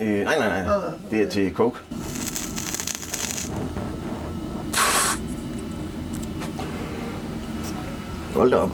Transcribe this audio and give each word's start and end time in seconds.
Øh, 0.00 0.24
nej, 0.24 0.38
nej, 0.38 0.48
nej. 0.48 0.74
Det 1.10 1.22
er 1.22 1.30
til 1.30 1.52
coke. 1.54 1.78
Hold 8.34 8.50
da 8.50 8.56
op. 8.56 8.70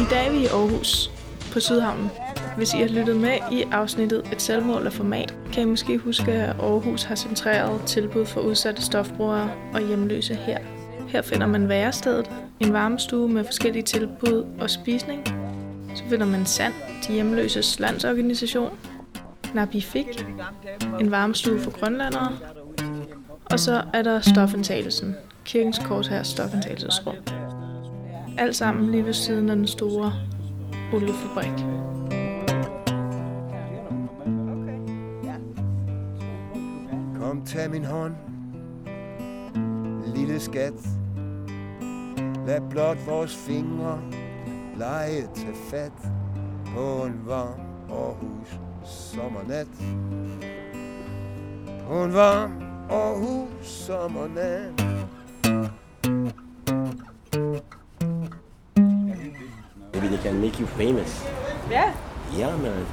I 0.00 0.08
dag 0.10 0.26
er 0.26 0.30
vi 0.30 0.38
i 0.38 0.46
Aarhus 0.46 1.10
på 1.52 1.60
Sydhavnen. 1.60 2.10
Hvis 2.56 2.74
I 2.74 2.76
har 2.76 2.88
lyttet 2.88 3.16
med 3.16 3.38
i 3.52 3.62
afsnittet 3.72 4.22
Et 4.32 4.42
selvmål 4.42 4.86
af 4.86 4.92
format, 4.92 5.34
kan 5.52 5.62
I 5.62 5.66
måske 5.66 5.98
huske, 5.98 6.32
at 6.32 6.56
Aarhus 6.60 7.02
har 7.02 7.14
centreret 7.14 7.82
tilbud 7.86 8.26
for 8.26 8.40
udsatte 8.40 8.82
stofbrugere 8.82 9.50
og 9.74 9.86
hjemløse 9.86 10.34
her. 10.34 10.58
Her 11.08 11.22
finder 11.22 11.46
man 11.46 11.68
værestedet, 11.68 12.30
en 12.60 12.72
varmestue 12.72 13.28
med 13.28 13.44
forskellige 13.44 13.82
tilbud 13.82 14.46
og 14.60 14.70
spisning. 14.70 15.26
Så 15.94 16.02
finder 16.10 16.26
man 16.26 16.46
Sand, 16.46 16.72
de 17.06 17.12
hjemløses 17.12 17.80
landsorganisation, 17.80 18.70
Nabi 19.54 19.80
Fik, 19.80 20.26
en 21.00 21.10
varmestue 21.10 21.60
for 21.60 21.70
grønlandere, 21.70 22.32
og 23.44 23.60
så 23.60 23.82
er 23.92 24.02
der 24.02 24.20
stofindtagelsen, 24.20 25.16
kirkens 25.44 25.78
korshær 25.78 26.22
stofindtagelsesrum. 26.22 27.14
Alt 28.38 28.56
sammen 28.56 28.90
lige 28.90 29.04
ved 29.04 29.12
siden 29.12 29.50
af 29.50 29.56
den 29.56 29.66
store 29.66 30.12
oliefabrik. 30.92 31.64
Kom, 37.36 37.44
tag 37.44 37.70
min 37.70 37.84
hånd, 37.84 38.14
lille 40.14 40.40
skat. 40.40 40.72
Lad 42.46 42.60
blot 42.70 43.06
vores 43.06 43.36
fingre 43.36 44.00
lege 44.78 45.28
til 45.34 45.54
fat 45.70 45.92
på 46.74 47.04
en 47.06 47.20
varm 47.26 47.60
Aarhus 47.90 48.60
sommernat. 48.84 49.66
På 51.88 52.04
en 52.04 52.14
varm 52.14 52.52
Aarhus 52.90 53.66
sommernat. 53.66 54.82
Maybe 59.92 60.08
they 60.08 60.22
can 60.22 60.40
make 60.40 60.60
you 60.60 60.66
famous. 60.66 61.24
Ja, 61.70 61.92
Yeah, 62.38 62.62
man. 62.62 62.86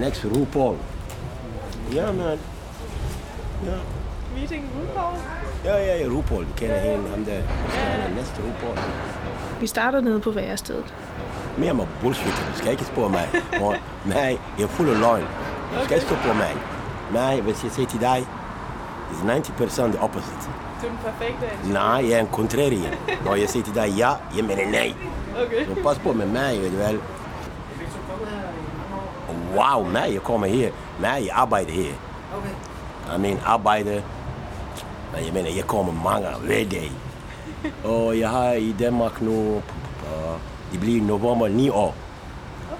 Next 0.00 0.24
RuPaul. 0.24 0.76
Yeah, 1.94 2.16
man. 2.16 2.38
Ja, 3.66 3.78
meeting 4.36 4.64
RuPaul. 4.80 5.16
ja, 5.64 5.76
ja, 5.76 5.96
ja 6.02 6.06
RuPaul. 6.08 6.46
Vi 6.46 6.52
kender 6.56 6.78
hende, 6.78 7.08
ham 7.08 7.24
der. 7.24 7.40
Han 7.42 8.00
er 8.00 8.14
næste 8.14 8.42
RuPaul. 8.42 8.78
Vi 9.60 9.66
starter 9.66 10.00
nede 10.00 10.20
på 10.20 10.30
værestedet. 10.30 10.94
Mere 11.58 11.74
med 11.74 11.84
bullshit. 12.00 12.32
Du 12.52 12.58
skal 12.58 12.70
ikke 12.70 12.84
spørge 12.84 13.10
mig. 13.10 13.28
Og, 13.60 13.74
nej, 14.06 14.38
jeg 14.58 14.64
er 14.64 14.68
fuld 14.68 14.88
af 14.90 15.00
løgn. 15.00 15.24
Du 15.78 15.84
skal 15.84 15.94
ikke 15.96 16.06
stå 16.06 16.14
på 16.16 16.32
mig. 16.32 16.56
Nej, 17.12 17.40
hvis 17.40 17.64
jeg 17.64 17.72
siger 17.72 17.88
til 17.88 18.00
dig, 18.00 18.26
is 19.12 19.18
90% 19.18 19.82
the 19.82 20.00
opposite. 20.00 20.36
Du 20.82 20.86
er 20.86 20.90
den 20.90 20.98
perfekte 21.04 21.72
Nej, 21.72 22.08
jeg 22.08 22.12
er 22.12 22.20
en 22.20 22.28
contrarian. 22.32 22.94
Når 23.24 23.34
jeg 23.34 23.48
siger 23.48 23.62
til 23.64 23.74
dig 23.74 23.88
ja, 23.98 24.10
jeg 24.36 24.44
mener 24.44 24.70
nej. 24.70 24.94
Okay. 25.46 25.66
Så 25.66 25.82
pas 25.82 25.98
på 25.98 26.12
med 26.12 26.26
mig, 26.26 26.60
ved 26.60 26.70
du 26.70 26.76
vel. 26.76 27.00
Wow, 29.56 29.90
mig, 29.90 30.08
jeg 30.12 30.22
kommer 30.22 30.46
her. 30.46 30.70
Mig, 31.00 31.22
jeg 31.26 31.30
arbejder 31.32 31.72
her. 31.72 31.92
Okay. 33.12 33.18
I 33.18 33.22
mean, 33.22 33.38
arbejde. 33.46 34.02
Men 35.14 35.24
jeg 35.24 35.32
mener, 35.32 35.50
jeg 35.56 35.64
kommer 35.66 35.92
mange 35.92 36.28
hver 36.46 36.64
dag. 36.70 36.92
Og 37.84 38.18
jeg 38.18 38.30
har 38.30 38.52
i 38.52 38.72
Danmark 38.84 39.20
nu, 39.22 39.56
uh, 39.56 40.36
det 40.72 40.80
bliver 40.80 40.96
i 40.96 41.04
november 41.04 41.48
9 41.48 41.68
år. 41.70 41.94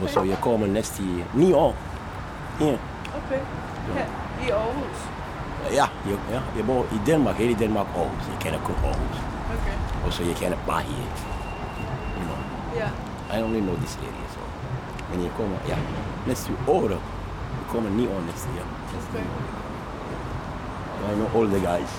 Og 0.03 0.09
så 0.09 0.23
jeg 0.23 0.39
kommer 0.41 0.67
næste 0.67 1.03
9 1.35 1.53
år. 1.53 1.75
Ja, 2.61 2.77
Okay. 3.27 3.41
Her 3.95 4.07
i 4.47 4.51
Aarhus. 4.51 4.99
ja, 5.73 5.87
jeg, 6.11 6.19
ja, 6.31 6.41
jeg 6.57 6.67
bor 6.67 6.83
i 6.93 6.99
Danmark, 7.07 7.37
hele 7.37 7.55
Danmark, 7.59 7.87
Aarhus. 7.97 8.25
Jeg 8.33 8.39
kender 8.41 8.59
kun 8.65 8.75
Aarhus. 8.85 9.17
Okay. 9.55 10.07
Og 10.07 10.13
så 10.13 10.23
jeg 10.23 10.35
kender 10.37 10.59
bare 10.67 10.81
her. 10.81 11.05
You 12.19 12.25
know. 12.25 12.39
Ja. 12.81 12.89
I 13.39 13.43
only 13.43 13.61
know 13.61 13.77
this 13.77 13.97
area, 13.97 14.27
so. 14.35 14.41
Men 15.11 15.23
jeg 15.25 15.31
kommer, 15.37 15.57
ja, 15.69 15.77
næste 16.27 16.53
år, 16.69 16.89
jeg 16.89 16.99
kommer 17.69 17.91
ni 17.91 18.07
år 18.07 18.21
næste 18.31 18.49
år. 18.49 18.69
Næste 18.95 19.11
Okay. 19.11 19.25
år. 19.25 19.62
I 21.11 21.15
know 21.15 21.29
all 21.37 21.47
the 21.49 21.61
guys. 21.71 21.91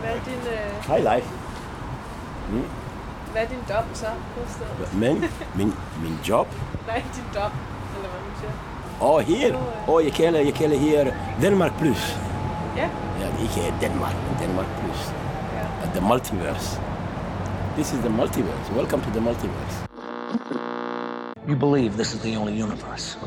Hvad 0.00 0.10
er 0.10 0.20
din, 0.24 0.40
øh, 0.56 0.84
High 0.90 1.02
life. 1.14 1.28
Mm. 2.50 2.64
hvad 3.32 3.42
er 3.42 3.46
din 3.48 3.62
dom 3.68 3.84
så 3.94 4.06
på 4.06 4.40
stedet? 4.48 4.94
Men 4.94 5.24
min, 5.54 5.74
min 6.02 6.18
job, 6.28 6.48
Nej, 6.86 7.02
din 7.16 7.24
dom, 7.34 7.50
eller 7.96 8.08
hvad 8.12 8.20
man 8.28 8.34
siger. 8.40 8.52
og 9.00 9.22
her, 9.22 9.56
og 9.88 10.04
jeg 10.04 10.12
kalder, 10.12 10.40
jeg 10.40 10.54
kalder 10.54 10.78
her 10.78 11.12
Denmark 11.40 11.78
Plus. 11.78 12.18
Ja. 12.76 12.88
Ja, 13.20 13.26
ikke 13.42 13.74
Danmark, 13.80 14.14
men 14.14 14.48
Denmark 14.48 14.66
Plus. 14.80 15.12
Ja. 15.54 15.86
Uh, 15.86 15.92
The 15.94 16.00
multiverse. 16.08 16.80
This 17.74 17.92
is 17.92 17.98
the 17.98 18.08
multiverse. 18.10 18.72
Welcome 18.76 19.02
to 19.02 19.10
the 19.10 19.20
multiverse. 19.20 19.76
You 21.48 21.56
believe 21.56 21.90
this 21.92 22.14
is 22.14 22.20
the 22.20 22.36
only 22.38 22.62
universe. 22.62 23.18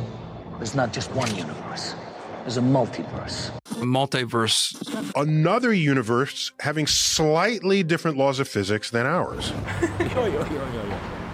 There's 0.59 0.75
not 0.75 0.95
just 0.95 1.11
one 1.15 1.29
universe, 1.45 1.95
there's 2.43 2.57
a 2.57 2.61
multiverse. 2.61 3.51
Multiverse 3.83 4.75
another 5.15 5.73
universe 5.73 6.51
having 6.59 6.87
slightly 6.87 7.83
different 7.83 8.17
laws 8.17 8.39
of 8.39 8.47
physics 8.47 8.89
than 8.89 9.05
ours. 9.05 9.53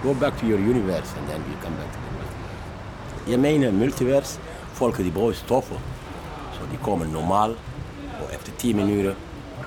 Go 0.04 0.14
back 0.14 0.40
to 0.40 0.46
your 0.48 0.60
universe 0.60 1.14
and 1.18 1.28
then 1.30 1.40
you 1.50 1.56
come 1.62 1.76
back 1.76 1.92
to 1.92 2.00
the 2.00 2.12
multiverse. 2.18 3.30
Jeg 3.32 3.40
mener 3.40 3.72
multiverse, 3.72 4.40
folk 4.74 4.98
de 4.98 5.12
bruger 5.12 5.34
stoffer, 5.34 5.76
så 6.54 6.60
de 6.72 6.78
kommer 6.84 7.06
normal, 7.06 7.56
og 8.22 8.34
efter 8.34 8.52
10 8.58 8.74
minutter, 8.74 9.16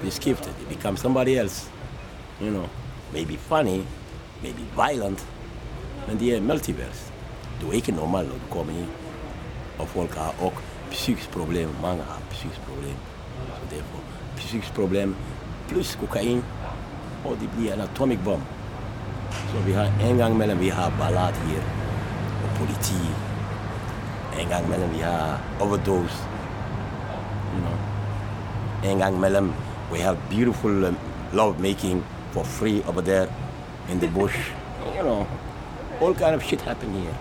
de 0.03 0.11
skifter, 0.11 0.51
de 0.51 0.75
become 0.75 0.97
somebody 0.97 1.29
else. 1.29 1.71
You 2.41 2.51
know, 2.51 2.69
maybe 3.12 3.37
funny, 3.37 3.83
maybe 4.43 4.62
violent, 4.77 5.27
men 6.09 6.21
de 6.21 6.35
er 6.35 6.41
multiverse. 6.41 7.12
Du 7.61 7.69
er 7.69 7.73
ikke 7.73 7.93
normal, 7.93 8.25
når 8.25 8.35
du 8.35 8.55
kommer 8.55 8.73
ind. 8.73 8.89
Og 9.79 9.89
folk 9.89 10.15
har 10.15 10.35
også 10.41 10.56
psykisk 10.94 11.31
problem, 11.31 11.69
mange 11.82 12.03
har 12.03 12.21
psykisk 12.31 12.60
problem. 12.60 12.97
Så 13.37 13.77
derfor, 13.77 13.99
psykisk 14.37 14.75
problem 14.75 15.16
plus 15.69 15.97
kokain, 16.00 16.44
og 17.25 17.37
det 17.41 17.50
bliver 17.56 17.75
en 17.75 17.81
atomic 17.81 18.19
bomb. 18.25 18.43
Så 19.31 19.59
vi 19.66 19.72
har 19.72 19.91
en 20.00 20.16
gang 20.16 20.34
imellem, 20.34 20.60
vi 20.60 20.69
har 20.69 20.93
ballad 20.99 21.34
her, 21.34 21.62
og 22.44 22.50
politi. 22.59 23.00
En 24.41 24.49
gang 24.49 24.66
imellem, 24.66 24.93
vi 24.94 24.99
har 24.99 25.41
overdose. 25.60 26.16
You 27.55 27.61
know. 27.61 28.93
En 28.93 28.99
gang 28.99 29.16
imellem, 29.16 29.53
we 29.93 29.99
have 29.99 30.16
beautiful 30.31 30.84
um, 30.84 30.97
love 31.32 31.61
making 31.61 32.05
for 32.32 32.44
free 32.44 32.82
over 32.88 33.00
there 33.00 33.28
in 33.91 33.99
the 33.99 34.09
bush. 34.09 34.53
You 34.97 35.03
know, 35.03 35.26
all 36.00 36.15
kind 36.15 36.34
of 36.34 36.43
shit 36.43 36.61
happen 36.61 36.93
here. 36.93 37.16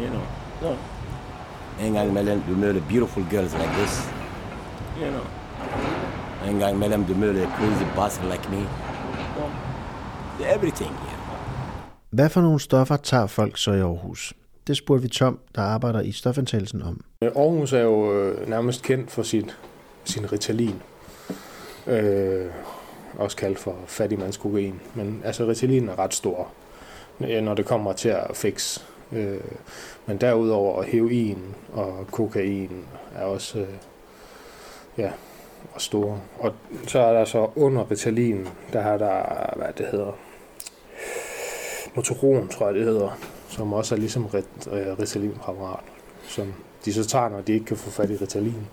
You 0.00 0.10
know, 0.10 0.26
so. 0.60 0.76
En 1.80 1.92
gang 1.92 2.08
imellem, 2.08 2.42
du 2.48 2.54
møder 2.54 2.80
beautiful 2.88 3.24
girls 3.30 3.52
like 3.52 3.72
this. 3.78 4.08
You 5.00 5.10
know. 5.10 5.24
En 6.52 6.58
gang 6.58 6.76
imellem, 6.76 7.04
du 7.04 7.14
møder 7.14 7.46
crazy 7.46 7.84
bastard 7.96 8.30
like 8.30 8.50
me. 8.50 8.68
Everything 10.54 10.90
here. 10.90 11.18
Hvad 12.10 12.28
for 12.28 12.40
nogle 12.40 12.60
stoffer 12.60 12.96
tager 12.96 13.26
folk 13.26 13.58
så 13.58 13.72
i 13.72 13.80
Aarhus? 13.80 14.34
Det 14.66 14.76
spurgte 14.76 15.02
vi 15.02 15.08
Tom, 15.08 15.38
der 15.54 15.62
arbejder 15.62 16.00
i 16.00 16.12
stofindtagelsen 16.12 16.82
om. 16.82 17.00
Aarhus 17.22 17.72
er 17.72 17.80
jo 17.80 18.12
øh, 18.12 18.48
nærmest 18.48 18.82
kendt 18.82 19.10
for 19.10 19.22
sit, 19.22 19.56
sin 20.04 20.32
Ritalin. 20.32 20.82
Øh, 21.86 22.46
også 23.18 23.36
kaldt 23.36 23.58
for 23.58 23.76
fattigmandskokain. 23.86 24.80
Men 24.94 25.22
altså 25.24 25.46
Ritalin 25.48 25.88
er 25.88 25.98
ret 25.98 26.14
stor, 26.14 26.48
øh, 27.20 27.42
når 27.42 27.54
det 27.54 27.66
kommer 27.66 27.92
til 27.92 28.08
at 28.08 28.30
fixe. 28.34 28.80
Øh, 29.12 29.40
men 30.06 30.16
derudover 30.16 30.82
heroin 30.82 31.54
og 31.72 32.06
kokain 32.10 32.84
er 33.16 33.24
også 33.24 33.58
øh, 33.58 33.68
ja, 34.98 35.10
og 35.74 35.80
store. 35.80 36.20
Og 36.38 36.52
så 36.86 36.98
er 36.98 37.12
der 37.12 37.24
så 37.24 37.50
under 37.56 37.90
Ritalin, 37.90 38.48
der 38.72 38.80
har 38.80 38.98
der, 38.98 39.52
hvad 39.56 39.72
det 39.78 39.86
hedder, 39.86 40.12
Motoron, 41.94 42.48
tror 42.48 42.66
jeg 42.66 42.74
det 42.74 42.84
hedder, 42.84 43.18
som 43.48 43.72
også 43.72 43.94
er 43.94 43.98
ligesom 43.98 44.24
øh, 44.72 44.98
Ritalin-præparat, 44.98 45.84
som 46.22 46.54
de 46.84 46.92
så 46.92 47.04
tager, 47.04 47.28
når 47.28 47.40
de 47.40 47.52
ikke 47.52 47.66
kan 47.66 47.76
få 47.76 47.90
fat 47.90 48.10
i 48.10 48.16
Ritalin. 48.16 48.66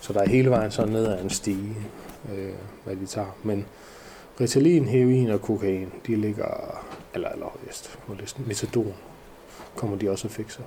Så 0.00 0.12
der 0.12 0.20
er 0.20 0.28
hele 0.28 0.50
vejen 0.50 0.70
sådan 0.70 0.92
ned 0.92 1.06
ad 1.06 1.22
en 1.22 1.30
stige, 1.30 1.76
øh, 2.32 2.52
hvad 2.84 2.96
de 2.96 3.06
tager. 3.06 3.36
Men 3.42 3.66
Ritalin, 4.40 4.84
heroin 4.84 5.30
og 5.30 5.42
kokain, 5.42 5.92
de 6.06 6.16
ligger 6.16 6.80
eller 7.14 7.28
allerhøjest 7.28 7.98
på 8.06 8.14
listen. 8.20 8.44
Metadon 8.46 8.94
kommer 9.76 9.96
de 9.96 10.10
også 10.10 10.28
at 10.28 10.32
fikse. 10.32 10.62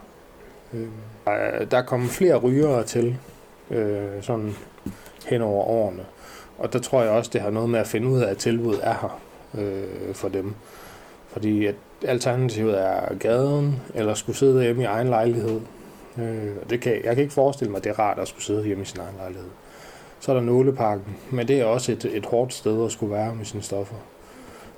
Øh, 0.74 0.88
der 1.72 1.78
er 1.78 1.86
kommet 1.86 2.10
flere 2.10 2.36
rygere 2.36 2.84
til, 2.84 3.18
øh, 3.72 4.22
sådan 4.22 4.56
hen 5.26 5.42
over 5.42 5.66
årene. 5.66 6.06
Og 6.58 6.74
der 6.74 6.80
tror 6.80 7.02
jeg 7.02 7.12
også, 7.12 7.30
det 7.34 7.42
har 7.42 7.50
noget 7.50 7.70
med 7.70 7.80
at 7.80 7.88
finde 7.88 8.08
ud 8.08 8.22
af, 8.22 8.30
at 8.30 8.38
tilbuddet 8.38 8.80
er 8.84 8.94
her 8.94 9.20
øh, 9.64 10.16
for 10.16 10.30
dem. 10.30 10.56
Fordi 11.28 11.66
at 11.66 11.76
alternativet 12.04 12.82
er 12.82 13.16
gaden, 13.20 13.82
eller 13.96 14.14
skulle 14.14 14.38
sidde 14.38 14.64
hjemme 14.64 14.82
i 14.82 14.86
egen 14.86 15.08
lejlighed. 15.08 15.62
Øh, 16.18 16.52
og 16.62 16.70
det 16.70 16.82
kan, 16.82 16.92
jeg 17.04 17.16
kan 17.16 17.22
ikke 17.22 17.34
forestille 17.34 17.72
mig, 17.72 17.78
at 17.78 17.84
det 17.84 17.90
er 17.90 18.00
rart 18.00 18.20
at 18.20 18.28
skulle 18.28 18.44
sidde 18.44 18.64
hjemme 18.64 18.84
i 18.84 18.86
sin 18.86 19.00
egen 19.00 19.16
lejlighed. 19.18 19.50
Så 20.20 20.32
er 20.32 20.36
der 20.36 20.44
nåleparken, 20.44 21.18
men 21.30 21.48
det 21.48 21.60
er 21.60 21.66
også 21.66 21.92
et, 21.92 22.06
et 22.06 22.26
hårdt 22.26 22.54
sted 22.54 22.86
at 22.86 22.92
skulle 22.92 23.14
være 23.14 23.36
med 23.36 23.46
sine 23.46 23.64
stoffer. 23.64 23.96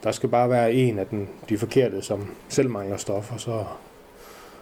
Der 0.03 0.11
skal 0.11 0.29
bare 0.29 0.49
være 0.49 0.73
en 0.73 0.99
af 0.99 1.07
den, 1.07 1.29
de 1.49 1.57
forkerte, 1.57 2.01
som 2.01 2.35
selv 2.49 2.69
mangler 2.69 2.97
stoffer, 2.97 3.37
så, 3.37 3.63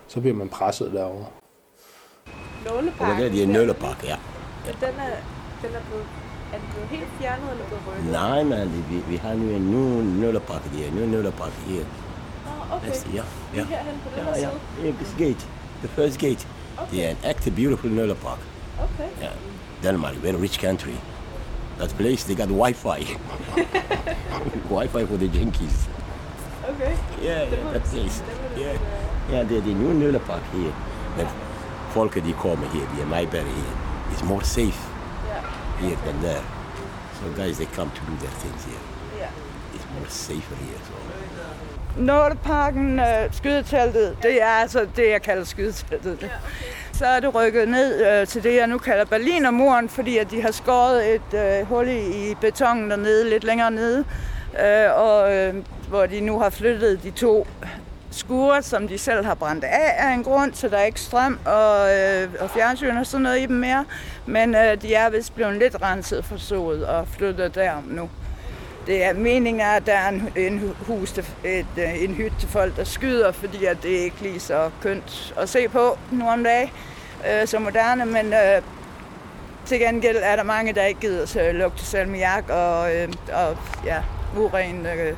så 0.07 0.19
bliver 0.19 0.35
man 0.35 0.49
presset 0.49 0.91
derovre. 0.93 1.25
Og 2.99 3.07
det 3.17 3.25
er 3.25 3.29
de 3.31 3.45
nøllepakke, 3.45 4.07
ja. 4.07 4.15
Den 4.65 4.73
er, 4.99 5.09
den 5.61 5.75
er 5.75 5.81
blevet, 5.89 6.05
er 6.53 6.57
den 6.57 6.67
blevet 6.71 6.87
helt 6.89 7.07
fjernet 7.19 7.51
eller 7.51 7.65
blevet 7.65 7.83
rykket? 7.87 8.11
Nej, 8.11 8.43
man, 8.43 8.83
vi, 8.89 8.97
vi 9.09 9.15
har 9.15 9.33
nu 9.33 9.49
en 9.49 9.71
ny 9.71 10.19
nøllepakke 10.19 10.69
der, 10.77 10.87
en 10.87 10.95
ny 10.95 10.99
nøllepakke 11.15 11.57
her. 11.67 11.83
Nå, 12.45 12.75
okay. 12.75 12.87
Næste, 12.87 13.09
ja, 13.13 13.23
ja. 13.55 13.63
Herhen 13.63 13.95
på 14.03 14.09
den 14.15 14.17
Ja, 14.17 14.23
her 14.23 14.31
ja, 14.31 14.49
side? 14.49 14.85
yeah, 14.85 14.95
this 14.95 15.13
gate, 15.17 15.47
the 15.79 15.87
first 15.87 16.19
gate. 16.19 16.47
Det 16.91 17.05
er 17.05 17.09
en 17.09 17.17
ægte 17.25 17.51
beautiful 17.51 17.91
nøllepakke. 17.91 18.43
Okay. 18.79 19.09
Yeah. 19.23 19.33
Denmark, 19.83 20.23
very 20.23 20.35
rich 20.41 20.59
country. 20.59 20.95
That 21.79 21.89
place, 21.89 22.23
they 22.25 22.35
got 22.35 22.49
Wi-Fi. 22.49 23.01
Wi-Fi 24.77 25.05
for 25.05 25.17
the 25.17 25.27
junkies. 25.27 25.89
Okay. 26.69 26.93
Yeah, 27.23 27.51
yeah, 27.51 27.71
that 27.73 27.83
place. 27.83 28.23
Yeah, 28.57 28.77
yeah, 29.31 29.49
det 29.49 29.57
er 29.57 29.61
det 29.61 29.75
nye 29.75 29.93
nøllepark 29.93 30.41
her. 30.41 30.71
Men 31.17 31.27
folket, 31.89 32.25
de 32.25 32.33
kommer 32.33 32.65
her, 32.65 32.95
de 32.95 33.01
er 33.01 33.05
meget 33.05 33.29
bedre 33.29 33.43
her. 33.43 33.73
It's 34.11 34.25
more 34.25 34.43
safe 34.43 34.81
here 35.79 35.97
than 36.05 36.21
there. 36.21 36.43
So 37.17 37.43
guys, 37.43 37.57
they 37.57 37.65
come 37.65 37.91
to 37.95 38.01
do 38.11 38.15
their 38.23 38.35
things 38.39 38.65
here. 38.65 38.83
Yeah. 39.19 39.75
It's 39.75 39.85
more 39.99 40.09
safer 40.09 40.55
here. 40.55 40.79
So. 40.87 40.93
Nåleparken, 41.97 42.99
øh, 42.99 43.05
skydeteltet, 43.31 44.17
det 44.23 44.41
er 44.41 44.47
altså 44.47 44.87
det, 44.95 45.09
jeg 45.09 45.21
kalder 45.21 45.43
skydeteltet. 45.43 46.17
Ja, 46.21 46.25
okay. 46.25 46.35
Så 46.93 47.05
er 47.05 47.19
det 47.19 47.35
rykket 47.35 47.67
ned 47.67 48.21
øh, 48.21 48.27
til 48.27 48.43
det, 48.43 48.55
jeg 48.55 48.67
nu 48.67 48.77
kalder 48.77 49.05
Berlinermuren, 49.05 49.89
fordi 49.89 50.17
at 50.17 50.31
de 50.31 50.41
har 50.41 50.51
skåret 50.51 51.15
et 51.15 51.33
øh, 51.33 51.67
hul 51.67 51.87
i, 51.87 52.29
i 52.29 52.35
betonen 52.41 52.89
dernede, 52.89 53.29
lidt 53.29 53.43
længere 53.43 53.71
nede, 53.71 54.05
øh, 54.65 54.99
og 55.01 55.35
øh, 55.35 55.55
hvor 55.89 56.05
de 56.05 56.21
nu 56.21 56.39
har 56.39 56.49
flyttet 56.49 57.03
de 57.03 57.11
to 57.11 57.47
skure, 58.11 58.63
som 58.63 58.87
de 58.87 58.97
selv 58.97 59.25
har 59.25 59.33
brændt 59.33 59.63
af 59.63 59.95
af 59.97 60.13
en 60.13 60.23
grund, 60.23 60.53
så 60.53 60.69
der 60.69 60.77
er 60.77 60.83
ikke 60.83 60.99
strøm 60.99 61.39
og, 61.45 61.95
øh, 61.95 62.29
og 62.39 62.49
fjernsyn 62.49 62.97
og 62.97 63.05
sådan 63.05 63.23
noget 63.23 63.39
i 63.39 63.45
dem 63.45 63.55
mere. 63.55 63.85
Men 64.25 64.55
øh, 64.55 64.81
de 64.81 64.93
er 64.93 65.09
vist 65.09 65.35
blevet 65.35 65.57
lidt 65.57 65.81
renset 65.81 66.25
for 66.25 66.37
sodet 66.37 66.85
og 66.85 67.07
flyttet 67.07 67.55
derom 67.55 67.83
nu. 67.83 68.09
Det 68.87 69.03
er 69.03 69.13
meningen 69.13 69.61
at 69.61 69.85
der 69.85 69.93
er 69.93 70.09
en, 70.09 70.29
en, 70.35 70.73
hus 70.87 71.11
til, 71.11 71.25
et, 71.43 71.65
øh, 71.77 72.03
en 72.03 72.13
hytte 72.13 72.35
til 72.39 72.49
folk, 72.49 72.77
der 72.77 72.83
skyder, 72.83 73.31
fordi 73.31 73.65
at 73.65 73.77
det 73.83 73.89
ikke 73.89 74.21
lige 74.21 74.39
så 74.39 74.69
kønt 74.81 75.33
at 75.37 75.49
se 75.49 75.67
på 75.67 75.97
nu 76.11 76.27
om 76.27 76.43
dagen, 76.43 76.69
øh, 77.31 77.47
så 77.47 77.59
moderne, 77.59 78.05
men 78.05 78.33
øh, 78.33 78.61
til 79.65 79.79
gengæld 79.79 80.17
er 80.21 80.35
der 80.35 80.43
mange, 80.43 80.73
der 80.73 80.83
ikke 80.83 80.99
gider 80.99 81.39
at 81.39 81.55
lugte 81.55 81.85
salmiak 81.85 82.49
og, 82.49 82.95
øh, 82.95 83.07
og 83.33 83.57
ja, 83.85 84.03
uren, 84.37 84.85
øh, 84.85 85.13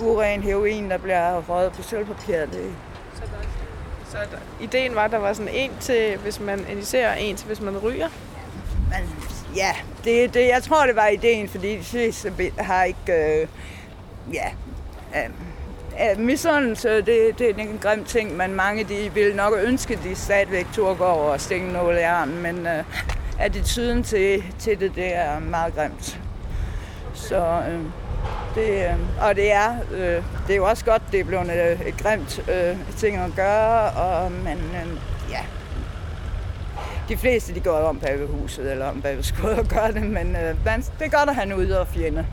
uren 0.00 0.42
heroin, 0.42 0.90
der 0.90 0.98
bliver 0.98 1.42
røget 1.48 1.72
på 1.72 1.82
sølvpapir. 1.82 2.36
Det, 2.36 2.74
Så, 3.14 3.20
godt. 3.20 3.48
så 4.10 4.16
der, 4.16 4.64
ideen 4.64 4.94
var, 4.94 5.04
at 5.04 5.10
der 5.10 5.18
var 5.18 5.32
sådan 5.32 5.54
en 5.54 5.70
til, 5.80 6.16
hvis 6.16 6.40
man 6.40 6.66
injicerer, 6.70 7.14
en 7.14 7.36
til, 7.36 7.46
hvis 7.46 7.60
man 7.60 7.78
ryger. 7.78 8.08
Men 8.88 9.10
ja, 9.56 9.72
det, 10.04 10.34
det, 10.34 10.48
jeg 10.48 10.62
tror, 10.62 10.86
det 10.86 10.96
var 10.96 11.06
ideen, 11.06 11.48
fordi 11.48 11.76
de 11.76 11.84
fleste 11.84 12.32
har 12.58 12.84
ikke... 12.84 13.40
Øh, 13.40 13.46
ja, 14.34 14.48
øh, 15.16 15.30
øh, 16.10 16.18
misundelse, 16.18 16.88
det, 16.96 17.38
det 17.38 17.50
er 17.50 17.54
en 17.54 17.78
grim 17.82 18.04
ting, 18.04 18.36
men 18.36 18.54
mange 18.54 18.84
de 18.84 19.10
vil 19.14 19.36
nok 19.36 19.54
ønske, 19.62 19.94
at 19.94 20.00
de 20.04 20.14
stadigvæk 20.14 20.66
over 20.78 21.00
og 21.00 21.40
stikke 21.40 21.66
nåle 21.66 22.00
i 22.00 22.02
armen, 22.02 22.42
men 22.42 22.66
øh, 22.66 22.84
attituden 23.38 24.02
til, 24.02 24.44
til 24.58 24.80
det, 24.80 24.94
det 24.94 25.14
er 25.16 25.38
meget 25.40 25.74
grimt. 25.74 26.20
Så 27.14 27.62
øh, 27.68 27.80
det, 28.54 28.84
øh, 28.84 28.94
og 29.20 29.36
det 29.36 29.52
er, 29.52 29.74
øh, 29.92 30.22
det 30.46 30.52
er 30.52 30.56
jo 30.56 30.64
også 30.64 30.84
godt, 30.84 31.02
det 31.12 31.20
er 31.20 31.24
blevet 31.24 31.50
et, 31.50 31.70
øh, 31.70 31.86
et 31.86 31.96
grimt 31.96 32.50
øh, 32.50 32.76
ting 32.96 33.16
at 33.16 33.30
gøre, 33.36 33.90
og, 33.90 34.32
men 34.32 34.58
øh, 34.58 34.98
ja, 35.30 35.40
de 37.08 37.16
fleste 37.16 37.54
de 37.54 37.60
går 37.60 37.72
om 37.72 37.98
bag 37.98 38.20
ved 38.20 38.28
huset 38.28 38.70
eller 38.70 38.86
om 38.86 39.02
bag 39.02 39.16
ved 39.16 39.22
skuddet 39.22 39.58
og 39.58 39.66
gør 39.66 39.90
det, 39.90 40.02
men 40.02 40.36
øh, 40.36 40.64
man, 40.64 40.80
det 40.80 41.06
er 41.06 41.18
godt 41.18 41.28
at 41.28 41.34
have 41.34 41.46
en 41.46 41.52
ude 41.52 41.80
og 41.80 41.88
fjende. 41.88 42.26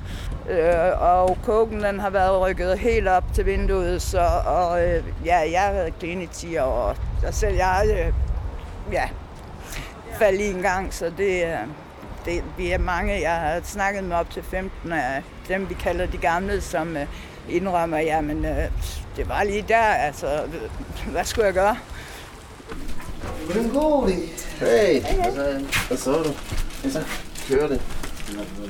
Øh, 0.50 1.02
og 1.02 1.38
koken 1.44 1.84
den 1.84 2.00
har 2.00 2.10
været 2.10 2.42
rykket 2.42 2.80
helt 2.80 3.08
op 3.08 3.24
til 3.34 3.46
vinduet, 3.46 4.02
så 4.02 4.28
og, 4.46 4.88
øh, 4.88 5.04
ja, 5.26 5.52
jeg 5.52 5.62
har 5.62 5.72
været 5.72 5.94
clean 6.00 6.22
i 6.22 6.28
10 6.28 6.58
år, 6.58 6.96
og 7.28 7.34
selv 7.34 7.56
jeg 7.56 7.86
øh, 7.92 8.14
ja, 8.92 9.10
faldt 10.20 10.42
i 10.42 10.50
en 10.52 10.62
gang, 10.62 10.94
så 10.94 11.12
det, 11.18 11.46
øh, 11.46 11.58
det, 12.26 12.44
vi 12.58 12.72
er 12.72 12.78
mange, 12.78 13.22
jeg 13.22 13.36
har 13.36 13.60
snakket 13.64 14.04
med 14.04 14.16
op 14.16 14.30
til 14.30 14.44
15 14.44 14.92
af 14.92 15.24
dem, 15.50 15.70
vi 15.70 15.74
kalder 15.74 16.06
de 16.06 16.18
gamle, 16.18 16.62
som 16.62 16.98
øh, 16.98 17.06
indrømmer, 17.50 17.98
jamen 17.98 18.46
øh, 18.46 18.72
det 19.16 19.30
var 19.30 19.44
lige 19.44 19.66
der, 19.68 19.78
altså 19.78 20.44
øh, 20.44 21.12
hvad 21.12 21.26
skulle 21.26 21.46
jeg 21.46 21.54
gøre? 21.54 21.78
Hvordan 23.46 23.70
går 23.70 24.06
det? 24.06 24.16
Hey, 24.60 25.02
altså, 25.06 25.66
hvad 25.88 25.98
så 25.98 26.24
du? 26.24 26.30
Ja, 26.84 26.90
så 26.90 27.04
kører 27.48 27.68
det. 27.68 27.82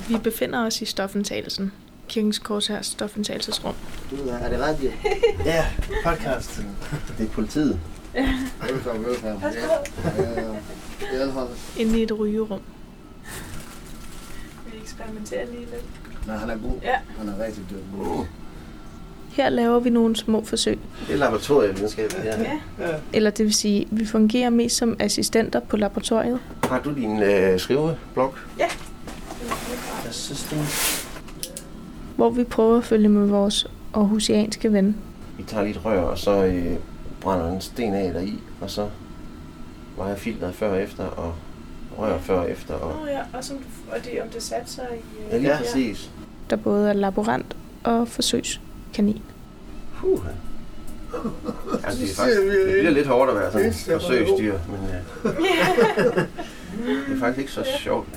Vi 0.09 0.17
befinder 0.17 0.65
os 0.65 0.81
i 0.81 0.85
stofindtagelsen. 0.85 1.73
Kirkens 2.07 2.39
Korshærs 2.39 2.85
stofindtagelsesrum. 2.85 3.75
Du, 4.11 4.29
er 4.29 4.49
det 4.49 4.59
radio? 4.59 4.91
ja, 5.45 5.65
podcast. 6.05 6.61
Det 7.17 7.25
er 7.25 7.29
politiet. 7.29 7.79
Velkommen, 8.71 9.05
velkommen. 9.05 9.41
Ja. 9.41 10.23
Ja, 10.23 10.41
ja. 11.11 11.45
Inde 11.77 11.99
i 11.99 12.03
et 12.03 12.19
rygerum. 12.19 12.61
Vi 14.65 14.77
eksperimenterer 14.81 15.45
lige 15.45 15.59
lidt. 15.59 16.08
Nej, 16.29 16.37
han 16.37 16.49
er 16.49 16.57
god. 16.57 16.79
Ja. 16.83 16.95
Han 17.17 17.29
er 17.29 17.45
rigtig 17.45 17.63
dygtig. 17.69 18.27
Her 19.29 19.49
laver 19.49 19.79
vi 19.79 19.89
nogle 19.89 20.15
små 20.15 20.43
forsøg. 20.43 20.79
Det 21.07 21.13
er 21.13 21.17
laboratorievidenskab, 21.17 22.11
ja. 22.23 22.41
ja. 22.41 22.59
Eller 23.13 23.29
det 23.29 23.45
vil 23.45 23.53
sige, 23.53 23.87
vi 23.91 24.05
fungerer 24.05 24.49
mest 24.49 24.75
som 24.75 24.95
assistenter 24.99 25.59
på 25.59 25.77
laboratoriet. 25.77 26.39
Har 26.63 26.79
du 26.79 26.93
din 26.93 27.23
øh, 27.23 27.59
skriveblok? 27.59 28.47
Ja. 28.59 28.67
Jeg 30.05 30.13
synes, 30.13 30.43
det 30.43 30.57
Hvor 32.15 32.29
vi 32.29 32.43
prøver 32.43 32.77
at 32.77 32.83
følge 32.83 33.09
med 33.09 33.27
vores 33.27 33.67
aarhusianske 33.93 34.73
ven. 34.73 34.95
Vi 35.37 35.43
tager 35.43 35.65
lidt 35.65 35.85
rør, 35.85 36.01
og 36.01 36.17
så 36.17 36.45
øh, 36.45 36.75
brænder 37.21 37.53
en 37.53 37.61
sten 37.61 37.93
af 37.93 38.13
der 38.13 38.21
i, 38.21 38.33
og 38.61 38.69
så 38.69 38.89
vejer 39.97 40.15
filteret 40.15 40.55
før 40.55 40.69
og 40.69 40.81
efter, 40.81 41.03
og 41.03 41.33
rør 41.99 42.19
før 42.19 42.39
og 42.39 42.51
efter. 42.51 42.73
Og... 42.73 43.01
Nå 43.01 43.07
ja, 43.07 43.21
og, 43.33 43.43
som, 43.43 43.57
og 43.91 43.97
det, 44.05 44.21
om 44.21 44.29
det 44.29 44.43
satte 44.43 44.71
sig 44.71 44.87
i... 44.95 45.31
Ja, 45.31 45.37
lige 45.37 45.51
præcis. 45.57 46.11
Der 46.49 46.55
både 46.55 46.89
er 46.89 46.93
laborant 46.93 47.55
og 47.83 48.07
forsøgskanin. 48.07 49.21
Puh. 49.97 50.19
Altså, 51.83 52.01
det, 52.01 52.11
er 52.11 52.15
faktisk, 52.15 52.41
det 52.41 52.77
bliver 52.79 52.91
lidt 52.91 53.07
hårdt 53.07 53.31
at 53.31 53.35
være 53.35 53.51
sådan 53.51 53.67
en 53.67 53.73
forsøgsdyr, 53.73 54.59
men 54.69 54.79
øh, 54.89 55.45
det 57.07 57.15
er 57.15 57.19
faktisk 57.19 57.39
ikke 57.39 57.51
så 57.51 57.65
sjovt. 57.79 58.07